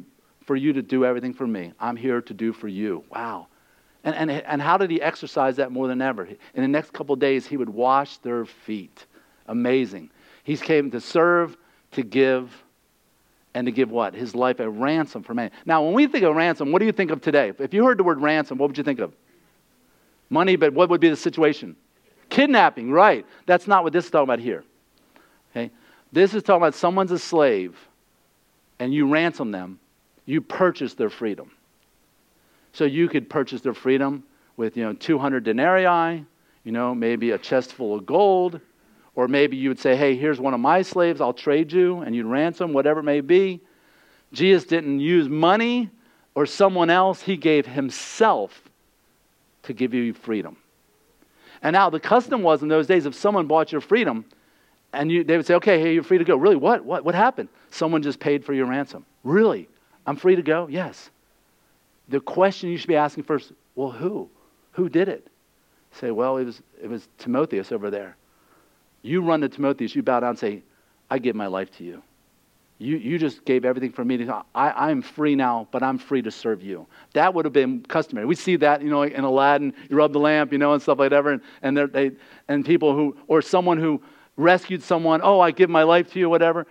[0.46, 1.72] for you to do everything for me.
[1.78, 3.04] I'm here to do for you.
[3.10, 3.48] Wow.
[4.04, 6.24] And, and, and how did he exercise that more than ever?
[6.24, 9.06] In the next couple days, he would wash their feet.
[9.48, 10.10] Amazing.
[10.44, 11.56] He came to serve,
[11.92, 12.52] to give,
[13.52, 14.14] and to give what?
[14.14, 15.50] His life a ransom for man.
[15.64, 17.52] Now, when we think of ransom, what do you think of today?
[17.58, 19.12] If you heard the word ransom, what would you think of?
[20.30, 21.74] Money, but what would be the situation?
[22.28, 23.26] Kidnapping, right.
[23.46, 24.62] That's not what this is talking about here.
[25.50, 25.70] Okay?
[26.12, 27.76] This is talking about someone's a slave
[28.78, 29.80] and you ransom them,
[30.26, 31.50] you purchase their freedom.
[32.72, 34.24] So you could purchase their freedom
[34.56, 36.24] with, you know, 200 denarii,
[36.64, 38.60] you know, maybe a chest full of gold,
[39.14, 42.14] or maybe you would say, hey, here's one of my slaves, I'll trade you, and
[42.14, 43.60] you'd ransom, whatever it may be.
[44.32, 45.90] Jesus didn't use money
[46.34, 48.68] or someone else, he gave himself
[49.62, 50.56] to give you freedom.
[51.62, 54.26] And now the custom was in those days if someone bought your freedom,
[54.92, 56.36] and you, they would say, okay, hey, you're free to go.
[56.36, 56.56] Really?
[56.56, 56.84] What?
[56.84, 57.04] What?
[57.04, 57.48] What happened?
[57.70, 59.04] Someone just paid for your ransom.
[59.24, 59.68] Really?
[60.06, 60.68] I'm free to go?
[60.68, 61.10] Yes.
[62.08, 64.30] The question you should be asking first, well, who?
[64.72, 65.26] Who did it?
[65.92, 68.16] Say, well, it was, it was Timotheus over there.
[69.02, 70.62] You run to Timotheus, you bow down and say,
[71.10, 72.02] I give my life to you.
[72.78, 74.18] You, you just gave everything for me.
[74.18, 76.86] To, I, I'm free now, but I'm free to serve you.
[77.14, 78.26] That would have been customary.
[78.26, 80.98] We see that, you know, in Aladdin, you rub the lamp, you know, and stuff
[80.98, 81.24] like that.
[81.24, 82.10] And, and, they,
[82.48, 84.02] and people who, or someone who
[84.36, 86.66] rescued someone, oh, I give my life to you, whatever.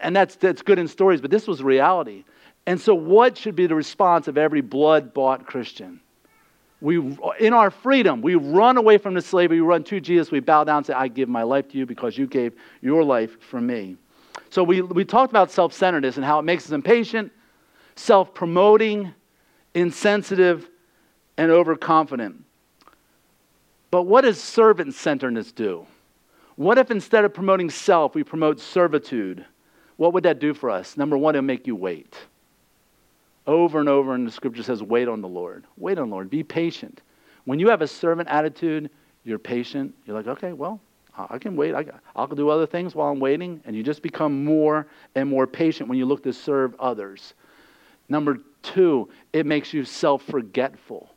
[0.00, 2.24] And that's, that's good in stories, but this was reality.
[2.70, 6.00] And so, what should be the response of every blood bought Christian?
[6.80, 6.98] We,
[7.40, 10.62] in our freedom, we run away from the slavery, we run to Jesus, we bow
[10.62, 13.60] down and say, I give my life to you because you gave your life for
[13.60, 13.96] me.
[14.50, 17.32] So we, we talked about self centeredness and how it makes us impatient,
[17.96, 19.14] self promoting,
[19.74, 20.70] insensitive,
[21.36, 22.44] and overconfident.
[23.90, 25.88] But what does servant centeredness do?
[26.54, 29.44] What if instead of promoting self, we promote servitude?
[29.96, 30.96] What would that do for us?
[30.96, 32.16] Number one, it'll make you wait.
[33.46, 35.64] Over and over in the scripture says, wait on the Lord.
[35.76, 36.30] Wait on the Lord.
[36.30, 37.02] Be patient.
[37.44, 38.90] When you have a servant attitude,
[39.24, 39.94] you're patient.
[40.06, 40.80] You're like, okay, well,
[41.16, 41.74] I can wait.
[41.74, 41.84] I,
[42.14, 43.60] will do other things while I'm waiting.
[43.64, 47.34] And you just become more and more patient when you look to serve others.
[48.08, 51.10] Number two, it makes you self forgetful.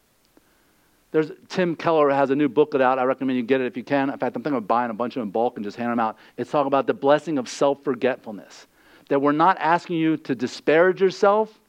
[1.11, 2.97] There's, Tim Keller has a new booklet out.
[2.97, 4.09] I recommend you get it if you can.
[4.09, 5.91] In fact, I'm thinking of buying a bunch of them in bulk and just hand
[5.91, 6.17] them out.
[6.37, 8.67] It's talking about the blessing of self forgetfulness.
[9.09, 11.59] That we're not asking you to disparage yourself,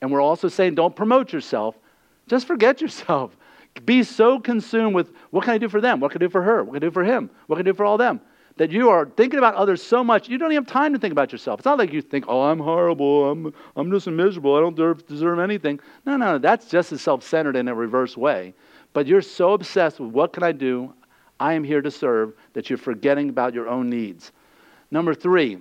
[0.00, 1.76] and we're also saying don't promote yourself,
[2.26, 3.36] just forget yourself.
[3.84, 6.00] Be so consumed with what can I do for them?
[6.00, 6.64] What can I do for her?
[6.64, 7.30] What can I do for him?
[7.46, 8.20] What can I do for all them?
[8.56, 11.12] That you are thinking about others so much, you don't even have time to think
[11.12, 11.60] about yourself.
[11.60, 13.30] It's not like you think, oh, I'm horrible.
[13.30, 14.56] I'm, I'm just miserable.
[14.56, 15.78] I don't deserve, deserve anything.
[16.04, 18.54] No, no, that's just as self centered in a reverse way.
[18.94, 20.92] But you're so obsessed with what can I do?
[21.38, 24.32] I am here to serve that you're forgetting about your own needs.
[24.90, 25.58] Number three,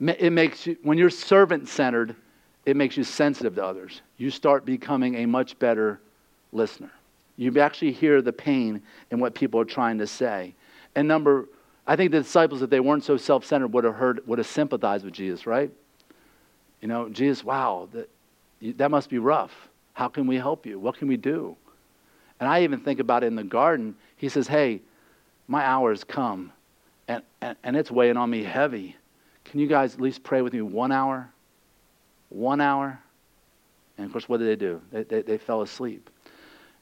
[0.00, 2.14] it makes you, when you're servant centered,
[2.66, 4.02] it makes you sensitive to others.
[4.16, 6.00] You start becoming a much better
[6.52, 6.90] listener.
[7.36, 10.54] You actually hear the pain in what people are trying to say.
[10.94, 11.48] And number,
[11.86, 14.46] I think the disciples, if they weren't so self centered, would have heard, would have
[14.46, 15.70] sympathized with Jesus, right?
[16.82, 18.10] You know, Jesus, wow, that,
[18.78, 19.52] that must be rough.
[19.94, 20.78] How can we help you?
[20.78, 21.56] What can we do?
[22.40, 23.96] And I even think about it in the garden.
[24.16, 24.80] He says, Hey,
[25.48, 26.52] my hour has come,
[27.08, 28.96] and, and, and it's weighing on me heavy.
[29.44, 31.30] Can you guys at least pray with me one hour?
[32.30, 32.98] One hour.
[33.98, 34.80] And of course, what did they do?
[34.90, 36.08] They, they, they fell asleep.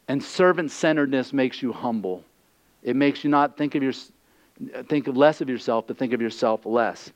[0.07, 2.23] And servant centeredness makes you humble.
[2.83, 3.93] It makes you not think of your,
[4.85, 7.11] think of less of yourself, but think of yourself less.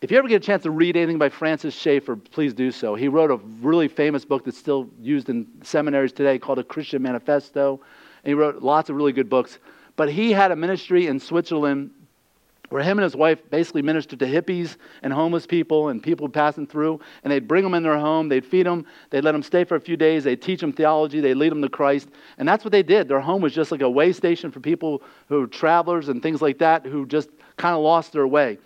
[0.00, 2.94] If you ever get a chance to read anything by Francis Schaeffer, please do so.
[2.94, 7.02] He wrote a really famous book that's still used in seminaries today called A Christian
[7.02, 7.80] Manifesto.
[8.22, 9.58] And he wrote lots of really good books.
[9.96, 11.90] But he had a ministry in Switzerland
[12.68, 16.66] where him and his wife basically ministered to hippies and homeless people and people passing
[16.66, 17.00] through.
[17.24, 19.76] And they'd bring them in their home, they'd feed them, they'd let them stay for
[19.76, 22.08] a few days, they'd teach them theology, they'd lead them to Christ.
[22.36, 23.08] And that's what they did.
[23.08, 26.42] Their home was just like a way station for people who were travelers and things
[26.42, 28.58] like that who just kind of lost their way.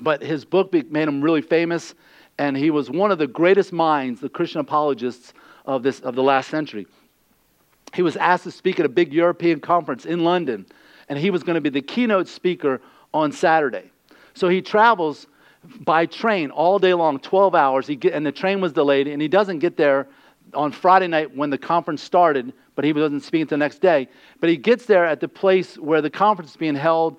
[0.00, 1.94] But his book made him really famous,
[2.38, 5.32] and he was one of the greatest minds, the Christian apologists
[5.66, 6.86] of, this, of the last century.
[7.92, 10.66] He was asked to speak at a big European conference in London,
[11.10, 12.80] and he was going to be the keynote speaker
[13.12, 13.90] on Saturday.
[14.32, 15.26] So he travels
[15.80, 19.20] by train all day long, 12 hours, he get, and the train was delayed, and
[19.20, 20.08] he doesn't get there
[20.54, 24.08] on Friday night when the conference started, but he wasn't speaking the next day.
[24.38, 27.18] But he gets there at the place where the conference is being held,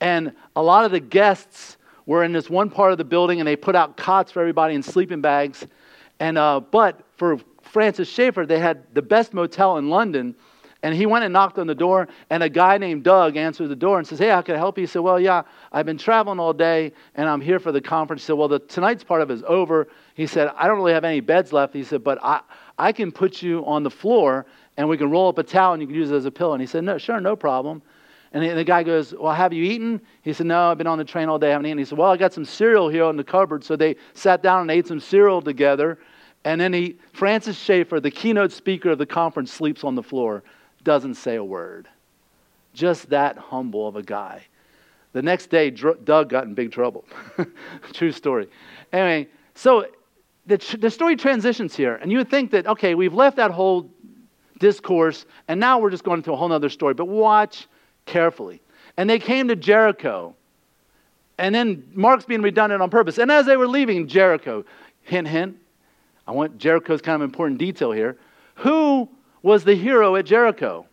[0.00, 1.76] and a lot of the guests
[2.06, 4.74] were in this one part of the building and they put out cots for everybody
[4.74, 5.64] in sleeping bags.
[6.18, 10.34] And, uh, but for Francis Schaeffer, they had the best motel in London.
[10.84, 13.76] And he went and knocked on the door, and a guy named Doug answered the
[13.76, 14.82] door and says, Hey, how can I help you?
[14.82, 18.22] He said, Well, yeah, I've been traveling all day, and I'm here for the conference.
[18.22, 19.86] He said, Well, the, tonight's part of it is over.
[20.14, 21.72] He said, I don't really have any beds left.
[21.72, 22.40] He said, But I,
[22.78, 24.44] I can put you on the floor,
[24.76, 26.54] and we can roll up a towel, and you can use it as a pillow.
[26.54, 27.80] And he said, No, sure, no problem.
[28.32, 30.00] And the guy goes, Well, have you eaten?
[30.22, 31.78] He said, No, I've been on the train all day, I haven't eaten.
[31.78, 33.62] He said, Well, I got some cereal here in the cupboard.
[33.62, 35.98] So they sat down and ate some cereal together.
[36.44, 40.42] And then he, Francis Schaeffer, the keynote speaker of the conference, sleeps on the floor,
[40.84, 41.88] doesn't say a word.
[42.74, 44.46] Just that humble of a guy.
[45.12, 47.04] The next day, Doug got in big trouble.
[47.92, 48.48] True story.
[48.92, 49.86] Anyway, so
[50.46, 51.96] the, the story transitions here.
[51.96, 53.90] And you would think that, okay, we've left that whole
[54.58, 56.94] discourse, and now we're just going into a whole other story.
[56.94, 57.66] But watch
[58.06, 58.62] carefully.
[58.96, 60.34] And they came to Jericho.
[61.38, 63.18] And then Mark's being redundant on purpose.
[63.18, 64.64] And as they were leaving Jericho,
[65.02, 65.58] hint, hint,
[66.26, 68.16] I want Jericho's kind of important detail here.
[68.56, 69.08] Who
[69.42, 70.86] was the hero at Jericho?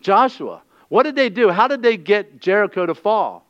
[0.00, 0.62] Joshua.
[0.88, 1.50] What did they do?
[1.50, 3.44] How did they get Jericho to fall?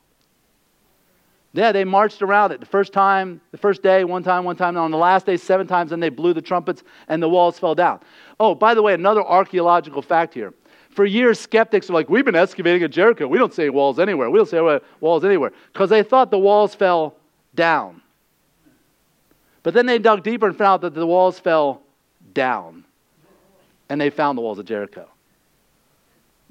[1.52, 2.60] Yeah, they marched around it.
[2.60, 4.70] The first time, the first day, one time, one time.
[4.70, 7.58] And on the last day, seven times, and they blew the trumpets and the walls
[7.58, 8.00] fell down.
[8.38, 10.52] Oh, by the way, another archaeological fact here.
[10.90, 13.26] For years, skeptics were like, we've been excavating at Jericho.
[13.26, 14.30] We don't see walls anywhere.
[14.30, 15.52] We don't see walls anywhere.
[15.72, 17.16] Because they thought the walls fell
[17.54, 18.02] down.
[19.62, 21.82] But then they dug deeper and found out that the walls fell
[22.32, 22.84] down.
[23.88, 25.08] And they found the walls of Jericho.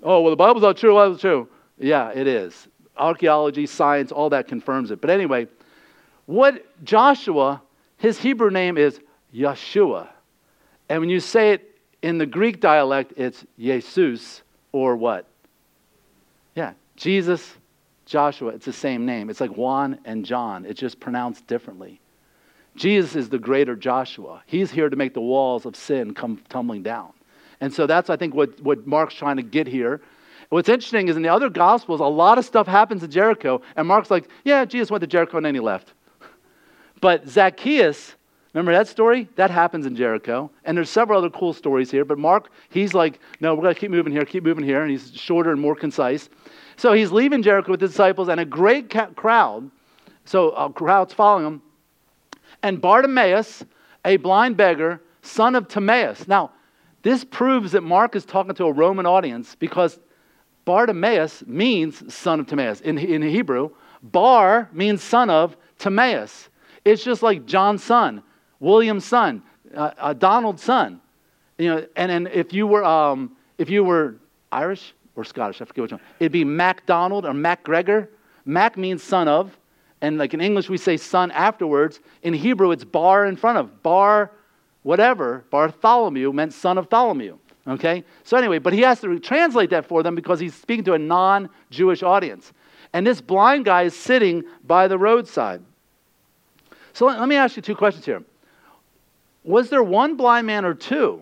[0.03, 0.95] Oh, well, the Bible's not true.
[0.95, 1.47] Well, it's true.
[1.79, 2.67] Yeah, it is.
[2.97, 5.01] Archaeology, science, all that confirms it.
[5.01, 5.47] But anyway,
[6.25, 7.61] what Joshua,
[7.97, 8.99] his Hebrew name is
[9.33, 10.07] Yeshua.
[10.89, 15.25] And when you say it in the Greek dialect, it's Jesus or what?
[16.55, 17.55] Yeah, Jesus,
[18.05, 18.49] Joshua.
[18.49, 19.29] It's the same name.
[19.29, 20.65] It's like Juan and John.
[20.65, 21.99] It's just pronounced differently.
[22.75, 24.43] Jesus is the greater Joshua.
[24.45, 27.11] He's here to make the walls of sin come tumbling down.
[27.61, 30.01] And so that's, I think, what, what Mark's trying to get here.
[30.49, 33.87] What's interesting is in the other Gospels, a lot of stuff happens in Jericho, and
[33.87, 35.93] Mark's like, yeah, Jesus went to Jericho and then he left.
[37.01, 38.15] But Zacchaeus
[38.57, 39.29] Remember that story?
[39.35, 40.49] That happens in Jericho.
[40.65, 42.03] And there's several other cool stories here.
[42.03, 44.81] But Mark, he's like, no, we're going to keep moving here, keep moving here.
[44.81, 46.27] And he's shorter and more concise.
[46.75, 49.69] So he's leaving Jericho with the disciples and a great ca- crowd.
[50.25, 51.61] So a crowd's following him.
[52.63, 53.63] And Bartimaeus,
[54.03, 56.27] a blind beggar, son of Timaeus.
[56.27, 56.49] Now,
[57.03, 59.99] this proves that Mark is talking to a Roman audience because
[60.65, 62.81] Bartimaeus means son of Timaeus.
[62.81, 63.69] In, in Hebrew,
[64.03, 66.49] Bar means son of Timaeus.
[66.83, 68.23] It's just like John's son.
[68.59, 69.43] William's son,
[69.75, 70.99] uh, uh, Donald's son.
[71.57, 74.15] You know, and, and if you were um, if you were
[74.51, 78.09] Irish or Scottish, I forget which one, it'd be MacDonald or MacGregor.
[78.45, 79.57] Mac means son of,
[80.01, 81.99] and like in English we say son afterwards.
[82.23, 83.83] In Hebrew it's bar in front of.
[83.83, 84.31] Bar,
[84.83, 87.37] whatever, Bartholomew meant son of Tholomew.
[87.67, 88.03] Okay?
[88.23, 90.99] So anyway, but he has to translate that for them because he's speaking to a
[90.99, 92.53] non Jewish audience.
[92.93, 95.61] And this blind guy is sitting by the roadside.
[96.93, 98.23] So let, let me ask you two questions here
[99.43, 101.21] was there one blind man or two?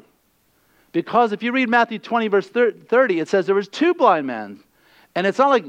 [0.91, 4.63] Because if you read Matthew 20, verse 30, it says there was two blind men.
[5.13, 5.65] And it's not like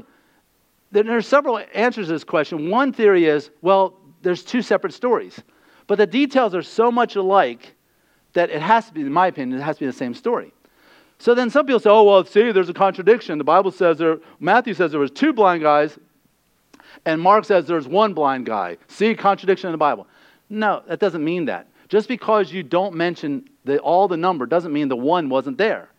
[0.91, 2.69] there are several answers to this question.
[2.69, 5.39] One theory is, well, there's two separate stories.
[5.85, 7.75] But the details are so much alike
[8.33, 10.53] that it has to be, in my opinion, it has to be the same story.
[11.19, 13.37] So then some people say, oh, well, see, there's a contradiction.
[13.37, 15.97] The Bible says there, Matthew says there was two blind guys,
[17.05, 18.77] and Mark says there's one blind guy.
[18.87, 20.07] See, contradiction in the Bible.
[20.49, 21.67] No, that doesn't mean that.
[21.89, 25.89] Just because you don't mention the, all the number doesn't mean the one wasn't there.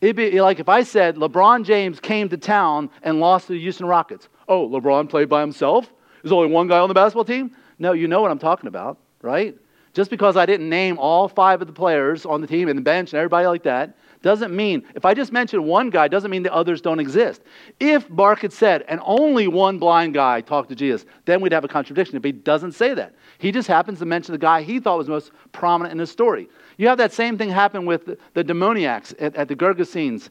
[0.00, 3.60] It'd be like if I said LeBron James came to town and lost to the
[3.60, 4.28] Houston Rockets.
[4.48, 5.92] Oh, LeBron played by himself?
[6.22, 7.54] There's only one guy on the basketball team?
[7.78, 9.56] No, you know what I'm talking about, right?
[9.98, 12.82] Just because I didn't name all five of the players on the team and the
[12.82, 16.44] bench and everybody like that doesn't mean, if I just mention one guy, doesn't mean
[16.44, 17.42] the others don't exist.
[17.80, 21.64] If Mark had said, and only one blind guy talked to Jesus, then we'd have
[21.64, 22.16] a contradiction.
[22.16, 25.08] If he doesn't say that, he just happens to mention the guy he thought was
[25.08, 26.48] most prominent in the story.
[26.76, 30.28] You have that same thing happen with the, demoniacs at, at the Gergesenes.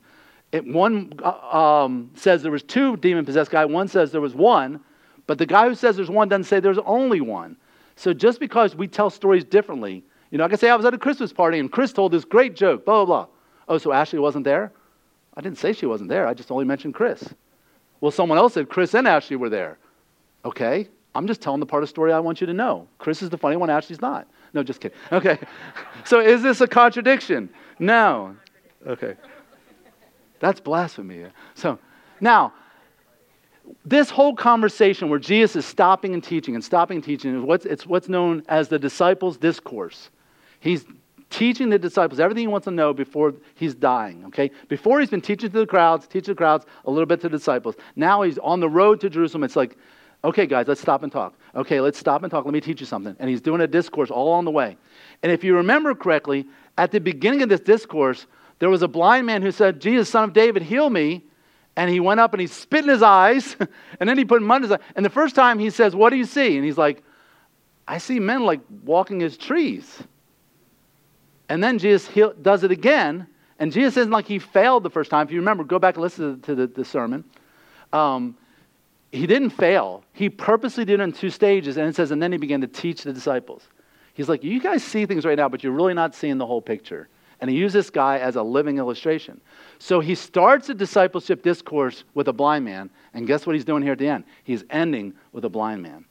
[0.53, 3.67] It, one uh, um, says there was two demon-possessed guys.
[3.67, 4.79] One says there was one,
[5.25, 7.57] but the guy who says there's one doesn't say there's only one.
[7.97, 10.93] So just because we tell stories differently, you know, I can say I was at
[10.93, 13.33] a Christmas party and Chris told this great joke, blah, blah, blah.
[13.67, 14.71] Oh, so Ashley wasn't there?
[15.35, 16.27] I didn't say she wasn't there.
[16.27, 17.33] I just only mentioned Chris.
[17.99, 19.79] Well, someone else said Chris and Ashley were there.
[20.45, 22.87] Okay, I'm just telling the part of the story I want you to know.
[22.99, 24.27] Chris is the funny one, Ashley's not.
[24.53, 24.97] No, just kidding.
[25.11, 25.39] Okay.
[26.05, 27.49] so is this a contradiction?
[27.79, 28.35] No.
[28.85, 29.15] Okay.
[30.39, 31.25] That's blasphemy.
[31.55, 31.79] So
[32.21, 32.53] now,
[33.85, 37.65] this whole conversation where Jesus is stopping and teaching and stopping and teaching is what's,
[37.65, 40.09] it's what's known as the disciples' discourse.
[40.59, 40.85] He's
[41.29, 44.51] teaching the disciples everything he wants to know before he's dying, okay?
[44.69, 47.37] Before he's been teaching to the crowds, teaching the crowds, a little bit to the
[47.37, 47.75] disciples.
[47.95, 49.43] Now he's on the road to Jerusalem.
[49.43, 49.77] It's like,
[50.23, 51.37] okay, guys, let's stop and talk.
[51.55, 52.45] Okay, let's stop and talk.
[52.45, 53.15] Let me teach you something.
[53.19, 54.77] And he's doing a discourse all on the way.
[55.23, 56.45] And if you remember correctly,
[56.77, 58.25] at the beginning of this discourse,
[58.59, 61.23] there was a blind man who said, Jesus, son of David, heal me.
[61.77, 63.55] And he went up and he spit in his eyes,
[63.99, 64.81] and then he put mud in his eyes.
[64.95, 66.57] And the first time he says, What do you see?
[66.57, 67.03] And he's like,
[67.87, 70.03] I see men like walking as trees.
[71.47, 72.09] And then Jesus
[72.41, 73.27] does it again.
[73.59, 75.25] And Jesus isn't like he failed the first time.
[75.25, 77.23] If you remember, go back and listen to the, the sermon.
[77.93, 78.35] Um,
[79.11, 80.03] he didn't fail.
[80.11, 81.77] He purposely did it in two stages.
[81.77, 83.63] And it says, and then he began to teach the disciples.
[84.13, 86.61] He's like, you guys see things right now, but you're really not seeing the whole
[86.61, 87.07] picture.
[87.39, 89.39] And he used this guy as a living illustration.
[89.79, 92.89] So he starts a discipleship discourse with a blind man.
[93.13, 94.23] And guess what he's doing here at the end?
[94.43, 96.05] He's ending with a blind man.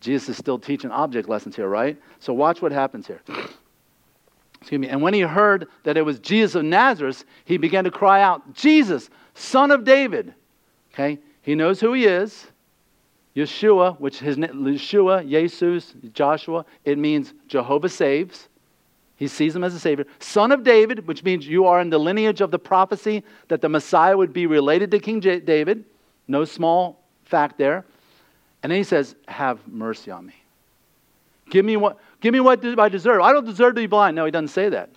[0.00, 1.96] Jesus is still teaching object lessons here, right?
[2.20, 3.20] So watch what happens here.
[4.60, 4.88] Excuse me.
[4.88, 8.54] And when he heard that it was Jesus of Nazareth, he began to cry out,
[8.54, 10.34] Jesus, son of David.
[10.92, 11.18] Okay?
[11.42, 12.46] He knows who he is.
[13.34, 18.48] Yeshua, which his Yeshua, Jesus, Joshua, it means Jehovah saves.
[19.22, 20.04] He sees him as a savior.
[20.18, 23.68] Son of David, which means you are in the lineage of the prophecy that the
[23.68, 25.84] Messiah would be related to King J- David.
[26.26, 27.84] No small fact there.
[28.64, 30.34] And then he says, Have mercy on me.
[31.50, 33.20] Give me what Give me what I deserve.
[33.20, 34.16] I don't deserve to be blind.
[34.16, 34.90] No, he doesn't say that.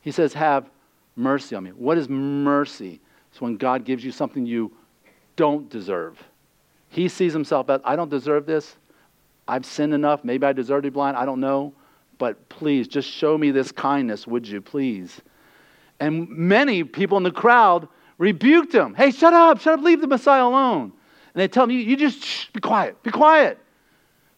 [0.00, 0.68] He says, Have
[1.14, 1.70] mercy on me.
[1.70, 3.00] What is mercy?
[3.30, 4.72] It's when God gives you something you
[5.36, 6.20] don't deserve.
[6.88, 8.74] He sees himself as, I don't deserve this.
[9.46, 10.24] I've sinned enough.
[10.24, 11.16] Maybe I deserve to be blind.
[11.16, 11.74] I don't know.
[12.18, 15.20] But please, just show me this kindness, would you, please?
[16.00, 17.88] And many people in the crowd
[18.18, 18.94] rebuked him.
[18.94, 20.92] Hey, shut up, shut up, leave the Messiah alone.
[21.34, 23.58] And they tell him, you, you just shh, be quiet, be quiet.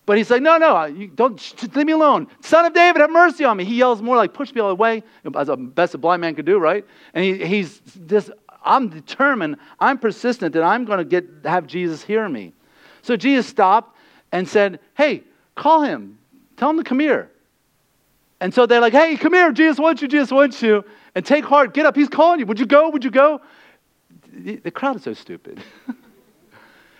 [0.07, 2.26] But he's like, no, no, you don't leave me alone.
[2.41, 3.64] Son of David, have mercy on me.
[3.64, 5.03] He yells more like, push me all the way,
[5.37, 6.85] as the best a blind man could do, right?
[7.14, 8.31] And he, he's this,
[8.64, 12.53] I'm determined, I'm persistent that I'm going to get have Jesus hear me.
[13.03, 13.97] So Jesus stopped
[14.33, 15.22] and said, hey,
[15.55, 16.18] call him.
[16.57, 17.31] Tell him to come here.
[18.41, 19.53] And so they're like, hey, come here.
[19.53, 20.09] Jesus wants you.
[20.09, 20.84] Jesus wants you.
[21.14, 21.74] And take heart.
[21.74, 21.95] Get up.
[21.95, 22.47] He's calling you.
[22.47, 22.88] Would you go?
[22.91, 23.41] Would you go?
[24.32, 25.62] The crowd is so stupid.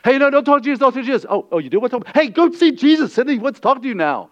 [0.03, 1.26] Hey, no, don't talk to Jesus, don't talk to Jesus.
[1.28, 2.07] Oh, oh, you do talk?
[2.14, 3.14] Hey, go see Jesus.
[3.16, 4.30] He wants to talk to you now.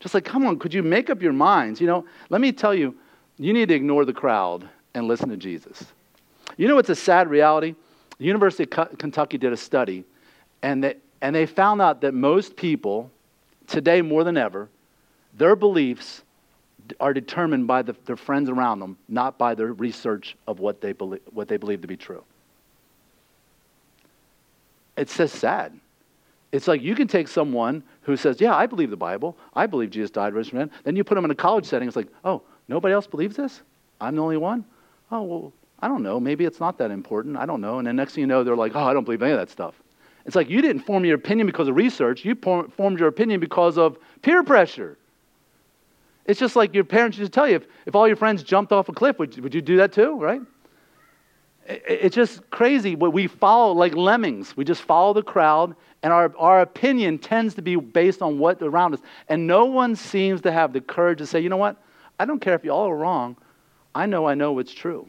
[0.00, 1.80] Just like, come on, could you make up your minds?
[1.80, 2.94] You know, let me tell you,
[3.38, 5.84] you need to ignore the crowd and listen to Jesus.
[6.56, 7.74] You know, it's a sad reality.
[8.18, 10.04] The University of Kentucky did a study,
[10.62, 13.10] and they, and they found out that most people,
[13.66, 14.68] today more than ever,
[15.34, 16.22] their beliefs
[17.00, 20.92] are determined by the, their friends around them, not by their research of what they,
[20.92, 22.22] believe, what they believe to be true.
[24.96, 25.78] It's just sad.
[26.52, 29.36] It's like you can take someone who says, Yeah, I believe the Bible.
[29.54, 30.70] I believe Jesus died, rose from dead.
[30.84, 31.88] Then you put them in a college setting.
[31.88, 33.62] It's like, Oh, nobody else believes this?
[34.00, 34.64] I'm the only one?
[35.10, 36.20] Oh, well, I don't know.
[36.20, 37.36] Maybe it's not that important.
[37.36, 37.78] I don't know.
[37.78, 39.50] And then next thing you know, they're like, Oh, I don't believe any of that
[39.50, 39.74] stuff.
[40.26, 42.24] It's like you didn't form your opinion because of research.
[42.24, 44.98] You formed your opinion because of peer pressure.
[46.26, 48.72] It's just like your parents used to tell you if, if all your friends jumped
[48.72, 50.40] off a cliff, would, would you do that too, right?
[51.66, 52.96] It's just crazy.
[52.96, 54.56] We follow like lemmings.
[54.56, 58.60] We just follow the crowd, and our, our opinion tends to be based on what
[58.62, 59.00] around us.
[59.28, 61.76] And no one seems to have the courage to say, you know what?
[62.18, 63.36] I don't care if you all are wrong.
[63.94, 65.08] I know I know what's true.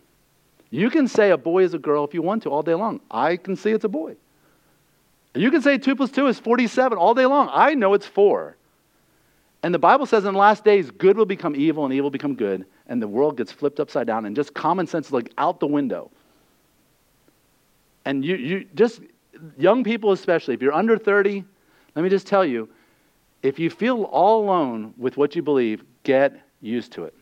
[0.69, 2.99] You can say a boy is a girl if you want to all day long.
[3.09, 4.15] I can see it's a boy.
[5.35, 7.49] You can say 2 plus 2 is 47 all day long.
[7.51, 8.55] I know it's 4.
[9.63, 12.11] And the Bible says in the last days, good will become evil and evil will
[12.11, 15.31] become good, and the world gets flipped upside down, and just common sense is like
[15.37, 16.11] out the window.
[18.05, 18.99] And you, you just,
[19.57, 21.45] young people especially, if you're under 30,
[21.95, 22.67] let me just tell you,
[23.41, 27.13] if you feel all alone with what you believe, get used to it.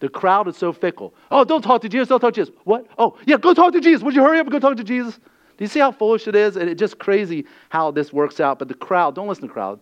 [0.00, 1.14] The crowd is so fickle.
[1.30, 2.54] Oh, don't talk to Jesus, don't talk to Jesus.
[2.64, 2.86] What?
[2.98, 4.02] Oh, yeah, go talk to Jesus.
[4.02, 5.16] Would you hurry up and go talk to Jesus?
[5.16, 6.56] Do you see how foolish it is?
[6.56, 8.58] And it's just crazy how this works out.
[8.58, 9.80] But the crowd, don't listen to the crowd.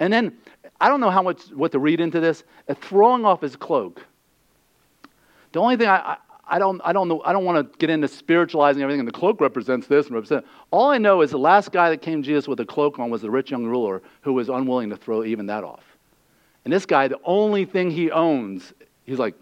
[0.00, 0.36] And then,
[0.80, 2.44] I don't know how much what to read into this.
[2.82, 4.04] throwing off his cloak.
[5.52, 6.16] The only thing I, I,
[6.46, 9.12] I don't, I don't know, I don't want to get into spiritualizing everything, and the
[9.12, 10.48] cloak represents this and represents.
[10.70, 13.10] All I know is the last guy that came to Jesus with a cloak on
[13.10, 15.84] was the rich young ruler who was unwilling to throw even that off.
[16.64, 18.72] And this guy, the only thing he owns,
[19.04, 19.34] he's like,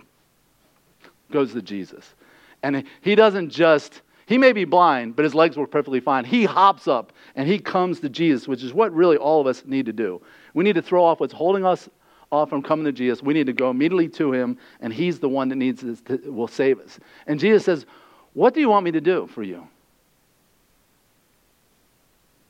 [1.30, 2.14] goes to Jesus.
[2.62, 6.24] And he doesn't just, he may be blind, but his legs were perfectly fine.
[6.24, 9.64] He hops up and he comes to Jesus, which is what really all of us
[9.64, 10.20] need to do.
[10.56, 11.86] We need to throw off what's holding us
[12.32, 13.22] off from coming to Jesus.
[13.22, 16.48] We need to go immediately to him, and he's the one that needs to, will
[16.48, 16.98] save us.
[17.26, 17.84] And Jesus says,
[18.32, 19.68] What do you want me to do for you?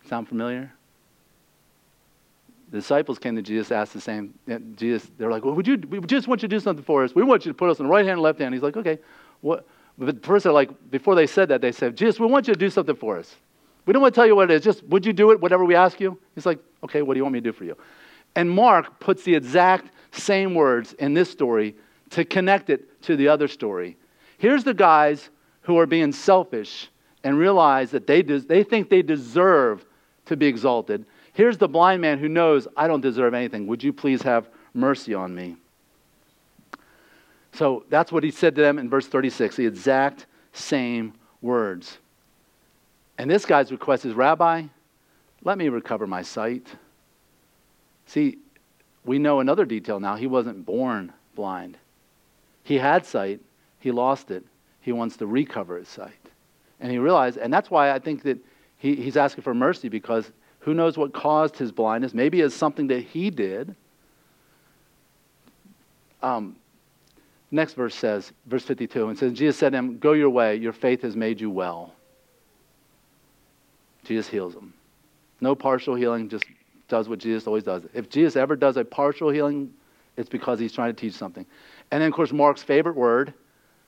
[0.08, 0.72] Sound familiar?
[2.70, 4.34] The disciples came to Jesus, asked the same.
[4.76, 5.76] Jesus, they're like, "Well, would you?
[5.76, 7.12] We just want you to do something for us.
[7.12, 8.76] We want you to put us on the right hand and left hand." He's like,
[8.76, 8.98] "Okay,
[9.40, 9.66] what?"
[9.98, 12.58] But first, they're like, before they said that, they said, "Jesus, we want you to
[12.58, 13.34] do something for us.
[13.86, 14.62] We don't want to tell you what it is.
[14.62, 15.40] Just would you do it?
[15.40, 17.64] Whatever we ask you." He's like, "Okay, what do you want me to do for
[17.64, 17.76] you?"
[18.34, 21.74] And Mark puts the exact same words in this story
[22.10, 23.96] to connect it to the other story.
[24.38, 25.30] Here's the guys
[25.62, 26.88] who are being selfish
[27.24, 29.84] and realize that they, des- they think they deserve
[30.26, 31.06] to be exalted.
[31.32, 33.66] Here's the blind man who knows, I don't deserve anything.
[33.66, 35.56] Would you please have mercy on me?
[37.52, 41.98] So that's what he said to them in verse 36, the exact same words.
[43.18, 44.64] And this guy's request is Rabbi,
[45.42, 46.66] let me recover my sight.
[48.06, 48.38] See,
[49.04, 50.16] we know another detail now.
[50.16, 51.78] He wasn't born blind,
[52.62, 53.40] he had sight,
[53.78, 54.44] he lost it.
[54.86, 56.12] He wants to recover his sight.
[56.78, 58.38] And he realized, and that's why I think that
[58.78, 62.14] he, he's asking for mercy because who knows what caused his blindness?
[62.14, 63.74] Maybe it's something that he did.
[66.22, 66.54] Um,
[67.50, 70.72] next verse says, verse 52, and says, Jesus said to him, Go your way, your
[70.72, 71.92] faith has made you well.
[74.06, 74.72] Jesus heals them.
[75.40, 76.44] No partial healing, just
[76.88, 77.82] does what Jesus always does.
[77.92, 79.72] If Jesus ever does a partial healing,
[80.16, 81.44] it's because he's trying to teach something.
[81.90, 83.34] And then, of course, Mark's favorite word,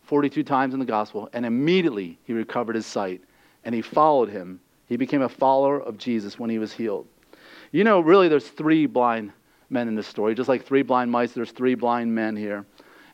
[0.03, 3.23] 42 times in the gospel, and immediately he recovered his sight
[3.65, 7.07] and he followed him he became a follower of Jesus when he was healed.
[7.73, 9.33] You know, really, there's three blind
[9.69, 10.35] men in this story.
[10.35, 12.65] Just like three blind mice, there's three blind men here.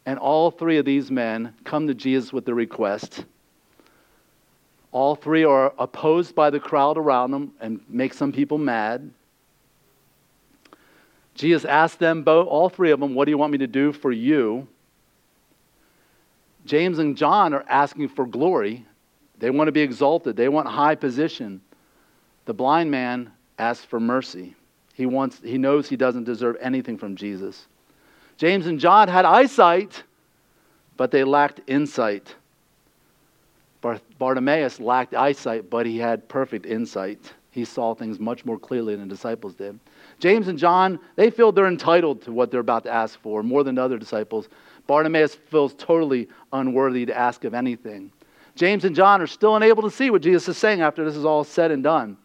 [0.07, 3.24] And all three of these men come to Jesus with a request.
[4.95, 9.11] All three are opposed by the crowd around them and make some people mad.
[11.34, 13.92] Jesus asked them, both, all three of them, What do you want me to do
[13.92, 14.68] for you?
[16.64, 18.86] James and John are asking for glory.
[19.40, 21.61] They want to be exalted, they want high position.
[22.45, 24.55] The blind man asks for mercy.
[24.95, 27.66] He, wants, he knows he doesn't deserve anything from Jesus.
[28.36, 30.05] James and John had eyesight,
[30.97, 32.36] but they lacked insight.
[34.18, 37.32] Bartimaeus lacked eyesight, but he had perfect insight.
[37.51, 39.78] He saw things much more clearly than the disciples did.
[40.18, 43.62] James and John, they feel they're entitled to what they're about to ask for more
[43.62, 44.49] than the other disciples.
[44.87, 48.11] Bartimaeus feels totally unworthy to ask of anything.
[48.57, 51.24] James and John are still unable to see what Jesus is saying after this is
[51.24, 52.16] all said and done.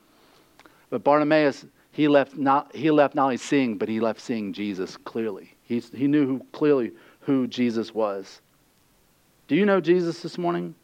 [0.90, 4.98] But Bartimaeus, he left not, he left not only seeing, but he left seeing Jesus
[4.98, 5.56] clearly.
[5.64, 6.92] He, he knew who, clearly
[7.22, 8.42] who Jesus was.
[9.48, 10.76] Do you know Jesus this morning?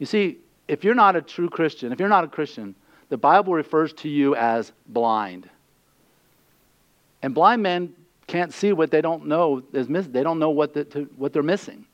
[0.00, 2.74] You see, if you're not a true Christian, if you're not a Christian,
[3.10, 5.48] the Bible refers to you as blind.
[7.22, 7.94] And blind men
[8.26, 11.32] can't see what they don't know is miss, they don't know what, the, to, what
[11.32, 11.84] they're missing.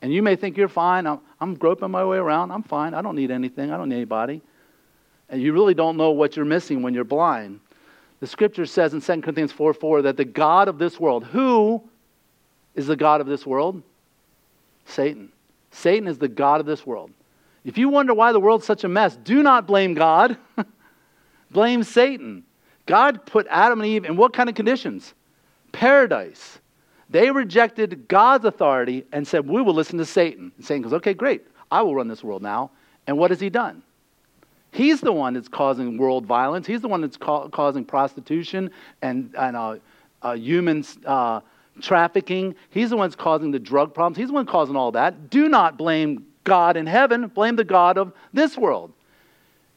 [0.00, 1.06] And you may think you're fine.
[1.06, 2.50] I'm, I'm groping my way around.
[2.50, 2.94] I'm fine.
[2.94, 3.70] I don't need anything.
[3.70, 4.40] I don't need anybody.
[5.28, 7.60] And you really don't know what you're missing when you're blind.
[8.20, 11.82] The scripture says in 2 Corinthians 4 4 that the God of this world, who
[12.74, 13.82] is the God of this world?
[14.86, 15.30] Satan.
[15.70, 17.10] Satan is the God of this world.
[17.64, 20.36] If you wonder why the world's such a mess, do not blame God.
[21.50, 22.44] blame Satan.
[22.86, 25.14] God put Adam and Eve in what kind of conditions?
[25.72, 26.58] Paradise.
[27.10, 30.52] They rejected God's authority and said, We will listen to Satan.
[30.56, 31.42] And Satan goes, Okay, great.
[31.70, 32.70] I will run this world now.
[33.06, 33.82] And what has he done?
[34.72, 36.66] He's the one that's causing world violence.
[36.66, 38.70] He's the one that's ca- causing prostitution
[39.02, 39.76] and, and uh,
[40.22, 41.40] uh, human uh,
[41.80, 42.54] trafficking.
[42.70, 44.16] He's the one that's causing the drug problems.
[44.16, 45.30] He's the one causing all that.
[45.30, 48.92] Do not blame God in heaven, blame the God of this world.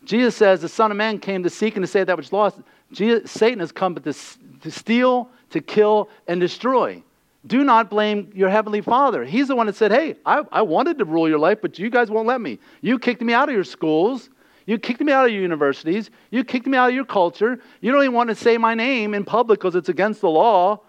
[0.05, 2.59] Jesus says the Son of Man came to seek and to save that which lost.
[2.91, 7.01] Jesus, Satan has come to, to steal, to kill and destroy.
[7.45, 9.26] Do not blame your heavenly father.
[9.26, 11.89] He's the one that said, Hey, I, I wanted to rule your life, but you
[11.89, 12.59] guys won't let me.
[12.82, 14.30] You kicked me out of your schools.
[14.66, 16.09] You kicked me out of your universities.
[16.32, 17.59] You kicked me out of your culture.
[17.82, 20.80] You don't even want to say my name in public because it's against the law.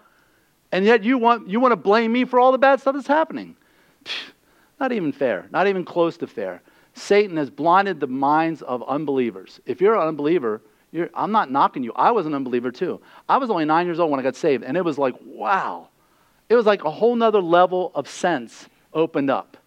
[0.71, 3.07] And yet you want, you want to blame me for all the bad stuff that's
[3.07, 3.57] happening.
[4.79, 5.47] Not even fair.
[5.51, 6.61] Not even close to fair.
[6.93, 9.59] Satan has blinded the minds of unbelievers.
[9.65, 10.61] If you're an unbeliever,
[10.91, 11.91] you're, I'm not knocking you.
[11.95, 13.01] I was an unbeliever too.
[13.27, 15.89] I was only nine years old when I got saved, and it was like, wow.
[16.47, 19.57] It was like a whole nother level of sense opened up.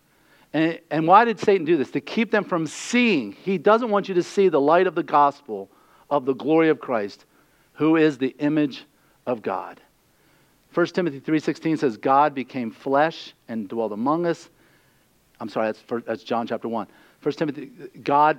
[0.53, 1.91] And, and why did Satan do this?
[1.91, 3.33] To keep them from seeing.
[3.33, 5.69] He doesn't want you to see the light of the gospel
[6.09, 7.27] of the glory of Christ,
[7.75, 8.85] who is the image
[9.27, 9.81] of God.
[10.73, 14.49] 1 Timothy 3.16 says, God became flesh and dwelled among us.
[15.41, 16.87] I'm sorry, that's, for, that's John chapter 1.
[17.23, 17.71] 1 Timothy,
[18.03, 18.39] God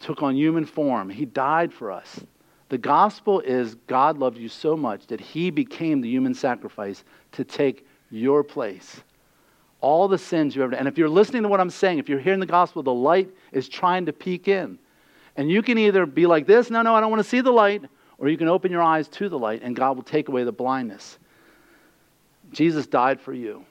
[0.00, 1.08] took on human form.
[1.08, 2.20] He died for us.
[2.68, 7.44] The gospel is God loved you so much that he became the human sacrifice to
[7.44, 9.02] take your place.
[9.80, 10.78] All the sins you ever done.
[10.78, 13.30] And if you're listening to what I'm saying, if you're hearing the gospel, the light
[13.52, 14.78] is trying to peek in.
[15.36, 17.50] And you can either be like this, no, no, I don't want to see the
[17.50, 17.82] light,
[18.18, 20.52] or you can open your eyes to the light and God will take away the
[20.52, 21.18] blindness.
[22.52, 23.64] Jesus died for you.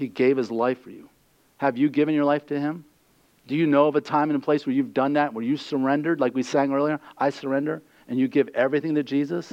[0.00, 1.10] He gave his life for you.
[1.58, 2.86] Have you given your life to him?
[3.46, 5.58] Do you know of a time and a place where you've done that, where you
[5.58, 6.98] surrendered, like we sang earlier?
[7.18, 9.52] I surrender, and you give everything to Jesus?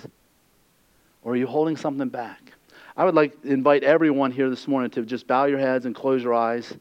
[1.21, 2.53] Or are you holding something back?
[2.95, 5.93] I would like to invite everyone here this morning to just bow your heads and
[5.93, 6.73] close your eyes.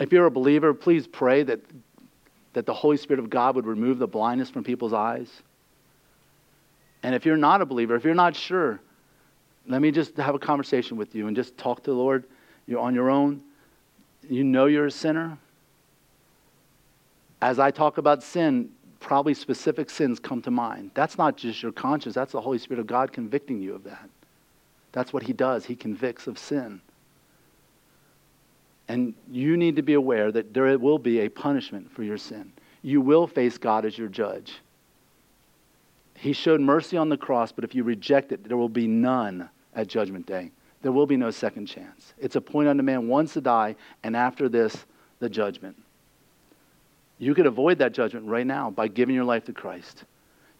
[0.00, 1.60] If you're a believer, please pray that,
[2.54, 5.30] that the Holy Spirit of God would remove the blindness from people's eyes.
[7.02, 8.80] And if you're not a believer, if you're not sure,
[9.68, 12.24] let me just have a conversation with you and just talk to the Lord.
[12.66, 13.42] You're on your own.
[14.28, 15.38] You know you're a sinner.
[17.42, 20.90] As I talk about sin, probably specific sins come to mind.
[20.94, 24.08] That's not just your conscience, that's the Holy Spirit of God convicting you of that.
[24.92, 26.80] That's what He does, He convicts of sin.
[28.88, 32.52] And you need to be aware that there will be a punishment for your sin.
[32.80, 34.60] You will face God as your judge.
[36.14, 39.50] He showed mercy on the cross, but if you reject it, there will be none
[39.78, 40.50] at Judgment Day.
[40.82, 42.12] There will be no second chance.
[42.18, 44.84] It's appointed unto man once to die, and after this,
[45.20, 45.76] the judgment.
[47.18, 50.04] You could avoid that judgment right now by giving your life to Christ.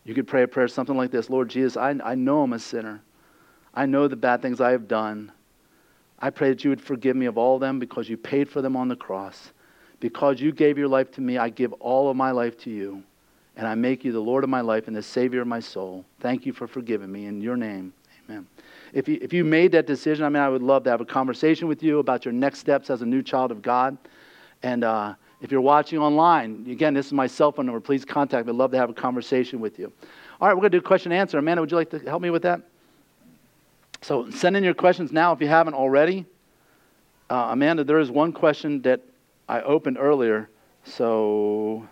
[0.04, 2.58] You could pray a prayer something like this Lord Jesus, I, I know I'm a
[2.58, 3.02] sinner.
[3.74, 5.32] I know the bad things I have done.
[6.18, 8.62] I pray that you would forgive me of all of them because you paid for
[8.62, 9.52] them on the cross.
[10.00, 13.02] Because you gave your life to me, I give all of my life to you
[13.56, 16.04] and I make you the Lord of my life and the Savior of my soul.
[16.20, 17.26] Thank you for forgiving me.
[17.26, 17.92] In your name.
[18.92, 21.04] If you, if you made that decision, I mean, I would love to have a
[21.04, 23.96] conversation with you about your next steps as a new child of God.
[24.62, 27.80] And uh, if you're watching online, again, this is my cell phone number.
[27.80, 28.52] Please contact me.
[28.52, 29.92] I'd love to have a conversation with you.
[30.40, 31.38] All right, we're going to do question and answer.
[31.38, 32.62] Amanda, would you like to help me with that?
[34.02, 36.24] So send in your questions now if you haven't already.
[37.30, 39.00] Uh, Amanda, there is one question that
[39.48, 40.48] I opened earlier.
[40.84, 41.86] So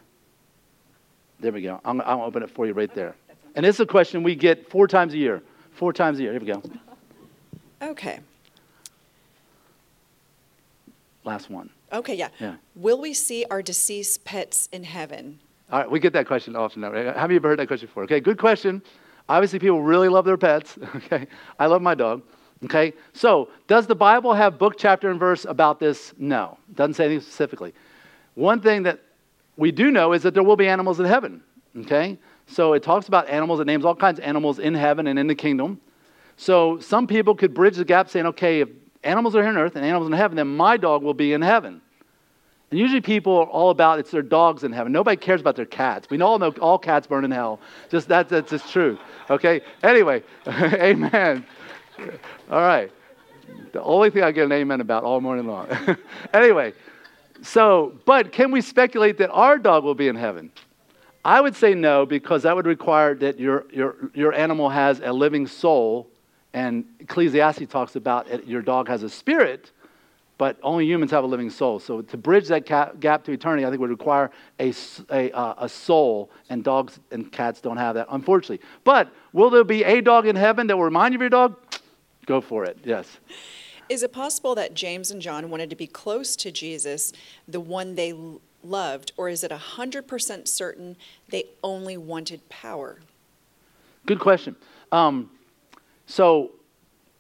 [1.41, 1.81] there we go.
[1.85, 3.15] I'm, I'll open it for you right there.
[3.55, 5.43] And is a question we get four times a year.
[5.73, 6.33] Four times a year.
[6.33, 6.63] Here we go.
[7.83, 8.21] Okay.
[11.25, 11.71] Last one.
[11.93, 12.29] Okay, yeah.
[12.39, 12.55] Yeah.
[12.75, 15.39] Will we see our deceased pets in heaven?
[15.71, 16.83] All right, we get that question often.
[16.83, 16.93] Now.
[16.93, 18.05] Have you ever heard that question before?
[18.05, 18.83] Okay, good question.
[19.29, 20.79] Obviously, people really love their pets.
[20.97, 21.27] Okay,
[21.59, 22.23] I love my dog.
[22.65, 26.15] Okay, so does the Bible have book, chapter, and verse about this?
[26.19, 27.75] No, doesn't say anything specifically.
[28.35, 29.01] One thing that
[29.57, 31.43] we do know is that there will be animals in heaven.
[31.79, 32.19] Okay?
[32.47, 35.27] So it talks about animals, it names all kinds of animals in heaven and in
[35.27, 35.81] the kingdom.
[36.37, 38.69] So some people could bridge the gap saying, okay, if
[39.03, 41.43] animals are here on earth and animals in heaven, then my dog will be in
[41.43, 41.81] heaven.
[42.71, 44.93] And usually people are all about it's their dogs in heaven.
[44.93, 46.11] Nobody cares about their cats.
[46.11, 47.61] We all know all cats burn in hell.
[47.91, 48.99] Just that's that's just true.
[49.31, 49.61] Okay?
[49.85, 51.47] Anyway, amen.
[52.51, 52.91] All right.
[53.73, 55.69] The only thing I get an amen about all morning long.
[56.35, 56.73] anyway,
[57.43, 60.51] so, but can we speculate that our dog will be in heaven?
[61.25, 65.13] I would say no, because that would require that your, your, your animal has a
[65.13, 66.09] living soul.
[66.57, 69.73] And Ecclesiastes talks about it, your dog has a spirit,
[70.39, 71.79] but only humans have a living soul.
[71.79, 74.73] So to bridge that gap to eternity, I think would require a,
[75.11, 78.67] a, uh, a soul, and dogs and cats don't have that, unfortunately.
[78.85, 81.57] But will there be a dog in heaven that will remind you of your dog?
[82.25, 83.19] Go for it, yes.
[83.91, 87.13] Is it possible that James and John wanted to be close to Jesus,
[87.47, 88.15] the one they
[88.65, 90.97] loved, or is it 100% certain
[91.29, 93.01] they only wanted power?
[94.07, 94.57] Good question.
[94.91, 95.31] Um,
[96.07, 96.53] so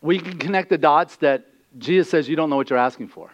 [0.00, 1.46] we can connect the dots that
[1.78, 3.30] Jesus says you don't know what you're asking for.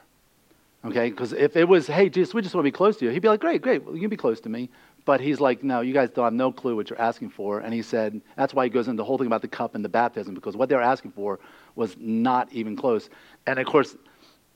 [0.85, 3.13] Okay, because if it was, hey, Jesus, we just want to be close to you,
[3.13, 4.69] he'd be like, great, great, well, you can be close to me.
[5.05, 7.61] But he's like, no, you guys don't have no clue what you're asking for.
[7.61, 9.85] And he said, that's why he goes into the whole thing about the cup and
[9.85, 11.39] the baptism, because what they were asking for
[11.77, 13.11] was not even close.
[13.47, 13.97] And of course,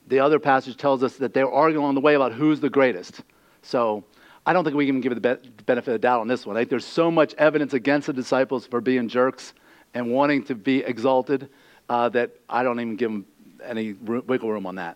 [0.07, 2.69] the other passage tells us that they were arguing along the way about who's the
[2.69, 3.21] greatest.
[3.61, 4.03] So
[4.45, 6.55] I don't think we can give it the benefit of the doubt on this one.
[6.55, 9.53] Like, there's so much evidence against the disciples for being jerks
[9.97, 11.49] and wanting to be exalted
[11.89, 13.25] uh, that I don't even give them
[13.65, 14.95] any wiggle room on that.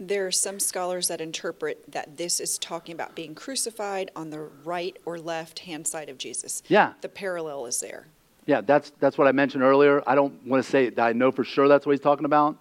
[0.00, 4.40] There are some scholars that interpret that this is talking about being crucified on the
[4.64, 6.62] right or left hand side of Jesus.
[6.66, 6.94] Yeah.
[7.02, 8.06] The parallel is there.
[8.46, 10.02] Yeah, that's, that's what I mentioned earlier.
[10.06, 12.56] I don't want to say that I know for sure that's what he's talking about,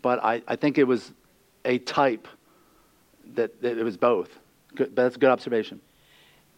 [0.00, 1.12] but I, I think it was
[1.66, 2.26] a type
[3.34, 4.30] that, that it was both.
[4.74, 5.82] Good, that's a good observation.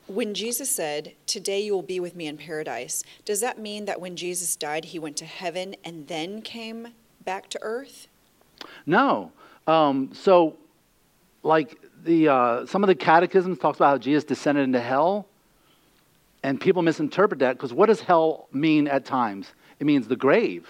[0.09, 4.01] When Jesus said, Today you will be with me in paradise, does that mean that
[4.01, 6.89] when Jesus died, he went to heaven and then came
[7.25, 8.09] back to earth?
[8.87, 9.31] No.
[9.67, 10.57] Um, so,
[11.43, 15.27] like the uh, some of the catechisms talks about how Jesus descended into hell,
[16.43, 19.53] and people misinterpret that because what does hell mean at times?
[19.79, 20.67] It means the grave.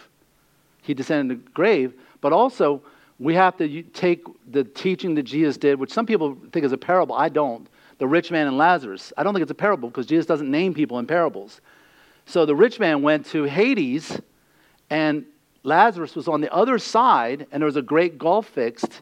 [0.82, 2.82] He descended into the grave, but also
[3.20, 6.78] we have to take the teaching that Jesus did, which some people think is a
[6.78, 7.14] parable.
[7.14, 7.68] I don't.
[7.98, 9.12] The rich man and Lazarus.
[9.16, 11.60] I don't think it's a parable because Jesus doesn't name people in parables.
[12.26, 14.20] So the rich man went to Hades,
[14.90, 15.24] and
[15.64, 19.00] Lazarus was on the other side, and there was a great gulf fixed,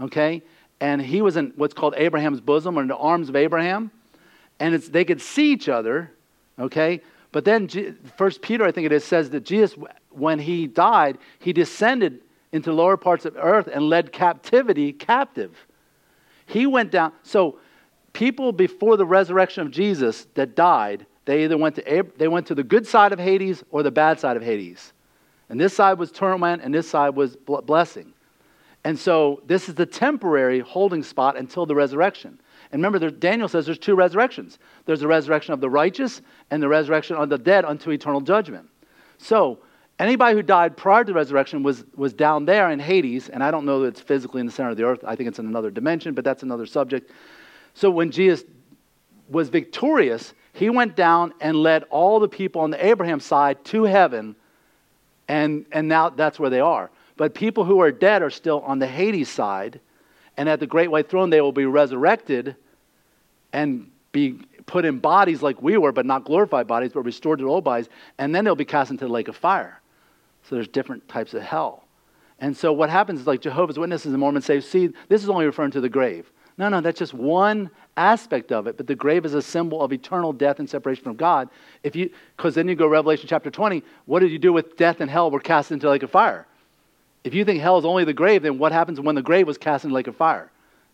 [0.00, 0.42] okay?
[0.80, 3.90] And he was in what's called Abraham's bosom or in the arms of Abraham.
[4.60, 6.10] And they could see each other,
[6.58, 7.00] okay?
[7.32, 7.68] But then
[8.16, 9.76] First Peter, I think it is, says that Jesus,
[10.10, 12.20] when he died, he descended
[12.52, 15.66] into lower parts of earth and led captivity captive.
[16.46, 17.12] He went down.
[17.22, 17.58] So
[18.12, 22.54] people before the resurrection of Jesus that died, they either went to, they went to
[22.54, 24.92] the good side of Hades or the bad side of Hades.
[25.48, 28.12] And this side was torment, and this side was blessing.
[28.84, 32.40] And so this is the temporary holding spot until the resurrection.
[32.70, 36.62] And remember, there, Daniel says there's two resurrections there's the resurrection of the righteous and
[36.62, 38.68] the resurrection of the dead unto eternal judgment.
[39.18, 39.58] So
[39.98, 43.50] anybody who died prior to the resurrection was, was down there in Hades, and I
[43.50, 45.04] don't know that it's physically in the center of the earth.
[45.06, 47.10] I think it's in another dimension, but that's another subject.
[47.74, 48.44] So when Jesus
[49.28, 53.84] was victorious, he went down and led all the people on the Abraham side to
[53.84, 54.34] heaven
[55.28, 56.90] and, and now that's where they are.
[57.16, 59.80] But people who are dead are still on the Hades side,
[60.36, 62.56] and at the great white throne they will be resurrected
[63.52, 67.48] and be put in bodies like we were, but not glorified bodies, but restored to
[67.48, 67.88] old bodies,
[68.18, 69.80] and then they'll be cast into the lake of fire.
[70.48, 71.84] So there's different types of hell.
[72.38, 75.44] And so what happens is like Jehovah's Witnesses and Mormons say, see, this is only
[75.44, 76.30] referring to the grave.
[76.58, 78.76] No, no, that's just one aspect of it.
[78.76, 81.48] But the grave is a symbol of eternal death and separation from God.
[81.84, 83.84] If you, because then you go Revelation chapter 20.
[84.06, 86.46] What did you do with death and hell were cast into lake of fire?
[87.22, 89.56] If you think hell is only the grave, then what happens when the grave was
[89.56, 90.50] cast into lake of fire?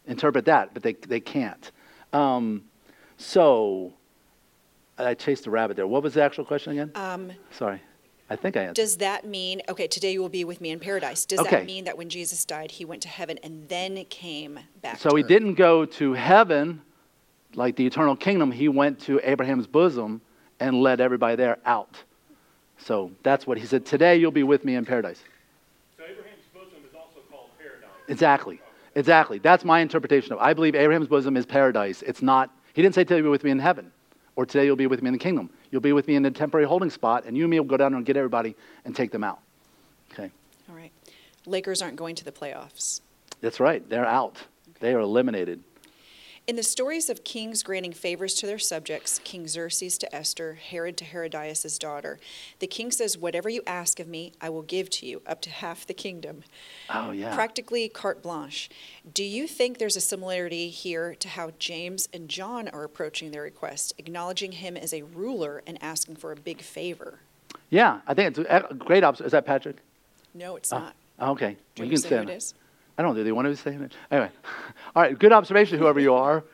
[0.07, 1.71] Interpret that, but they, they can't.
[2.13, 2.65] Um,
[3.17, 3.95] so
[4.99, 5.87] I chased a rabbit there.
[5.87, 6.93] What was the actual question again?
[6.95, 7.81] Um, Sorry.
[8.31, 8.75] I think I answered.
[8.77, 11.27] Does that mean, okay, today you will be with me in paradise?
[11.27, 11.57] Does okay.
[11.57, 15.15] that mean that when Jesus died, he went to heaven and then came back So
[15.15, 15.29] he earth?
[15.29, 16.81] didn't go to heaven
[17.55, 18.51] like the eternal kingdom.
[18.51, 20.23] He went to Abraham's bosom
[20.59, 22.03] and led everybody there out.
[22.79, 23.85] So that's what he said.
[23.85, 25.23] Today you'll be with me in paradise.
[25.97, 27.91] So Abraham's bosom is also called paradise.
[28.09, 28.61] Exactly.
[28.95, 29.39] Exactly.
[29.39, 30.43] That's my interpretation of it.
[30.43, 32.03] I believe Abraham's bosom is paradise.
[32.03, 33.93] It's not, he didn't say today you'll be with me in heaven
[34.37, 35.51] or today you'll be with me in the kingdom.
[35.71, 37.77] You'll be with me in a temporary holding spot, and you and me will go
[37.77, 39.41] down and get everybody and take them out.
[40.13, 40.31] Okay.
[40.69, 40.93] All right.
[41.47, 43.01] Lakers aren't going to the playoffs.
[43.41, 43.87] That's right.
[43.89, 44.37] They're out.
[44.69, 44.79] Okay.
[44.81, 45.63] They are eliminated.
[46.47, 50.99] In the stories of kings granting favors to their subjects, King Xerxes to Esther, Herod
[50.99, 52.19] to Herodias' daughter,
[52.59, 55.51] the king says, Whatever you ask of me, I will give to you, up to
[55.51, 56.43] half the kingdom.
[56.93, 57.35] Oh, yeah.
[57.35, 58.69] Practically carte blanche.
[59.11, 63.43] Do you think there's a similarity here to how James and John are approaching their
[63.43, 67.21] request, acknowledging him as a ruler and asking for a big favor?
[67.71, 69.27] Yeah, I think it's a great observation.
[69.27, 69.77] Is that Patrick?
[70.35, 70.95] No, it's oh, not.
[71.19, 71.57] Okay.
[71.75, 72.55] Do you, you can say who it is?
[72.97, 73.21] I don't know.
[73.21, 73.93] Do they want to say it?
[74.11, 74.31] Anyway.
[74.97, 75.19] All right.
[75.19, 76.45] Good observation, whoever you are.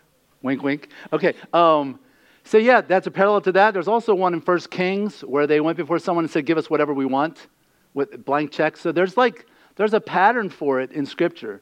[0.42, 0.88] wink, wink.
[1.12, 1.34] Okay.
[1.52, 2.00] Um,
[2.44, 3.72] so, yeah, that's a parallel to that.
[3.72, 6.70] There's also one in First Kings where they went before someone and said, Give us
[6.70, 7.48] whatever we want
[7.92, 8.80] with blank checks.
[8.80, 11.60] So, there's like, there's a pattern for it in Scripture.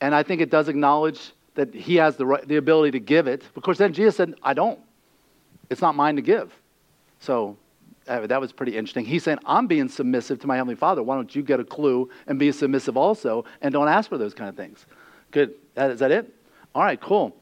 [0.00, 3.26] And I think it does acknowledge that he has the, right, the ability to give
[3.26, 3.42] it.
[3.56, 4.78] Of course, then Jesus said, I don't.
[5.70, 6.54] It's not mine to give.
[7.18, 7.56] So
[8.08, 9.04] uh, that was pretty interesting.
[9.04, 11.02] He's saying, I'm being submissive to my Heavenly Father.
[11.02, 14.34] Why don't you get a clue and be submissive also and don't ask for those
[14.34, 14.86] kind of things?
[15.30, 15.54] Good.
[15.74, 16.32] That, is that it?
[16.74, 17.36] All right, cool.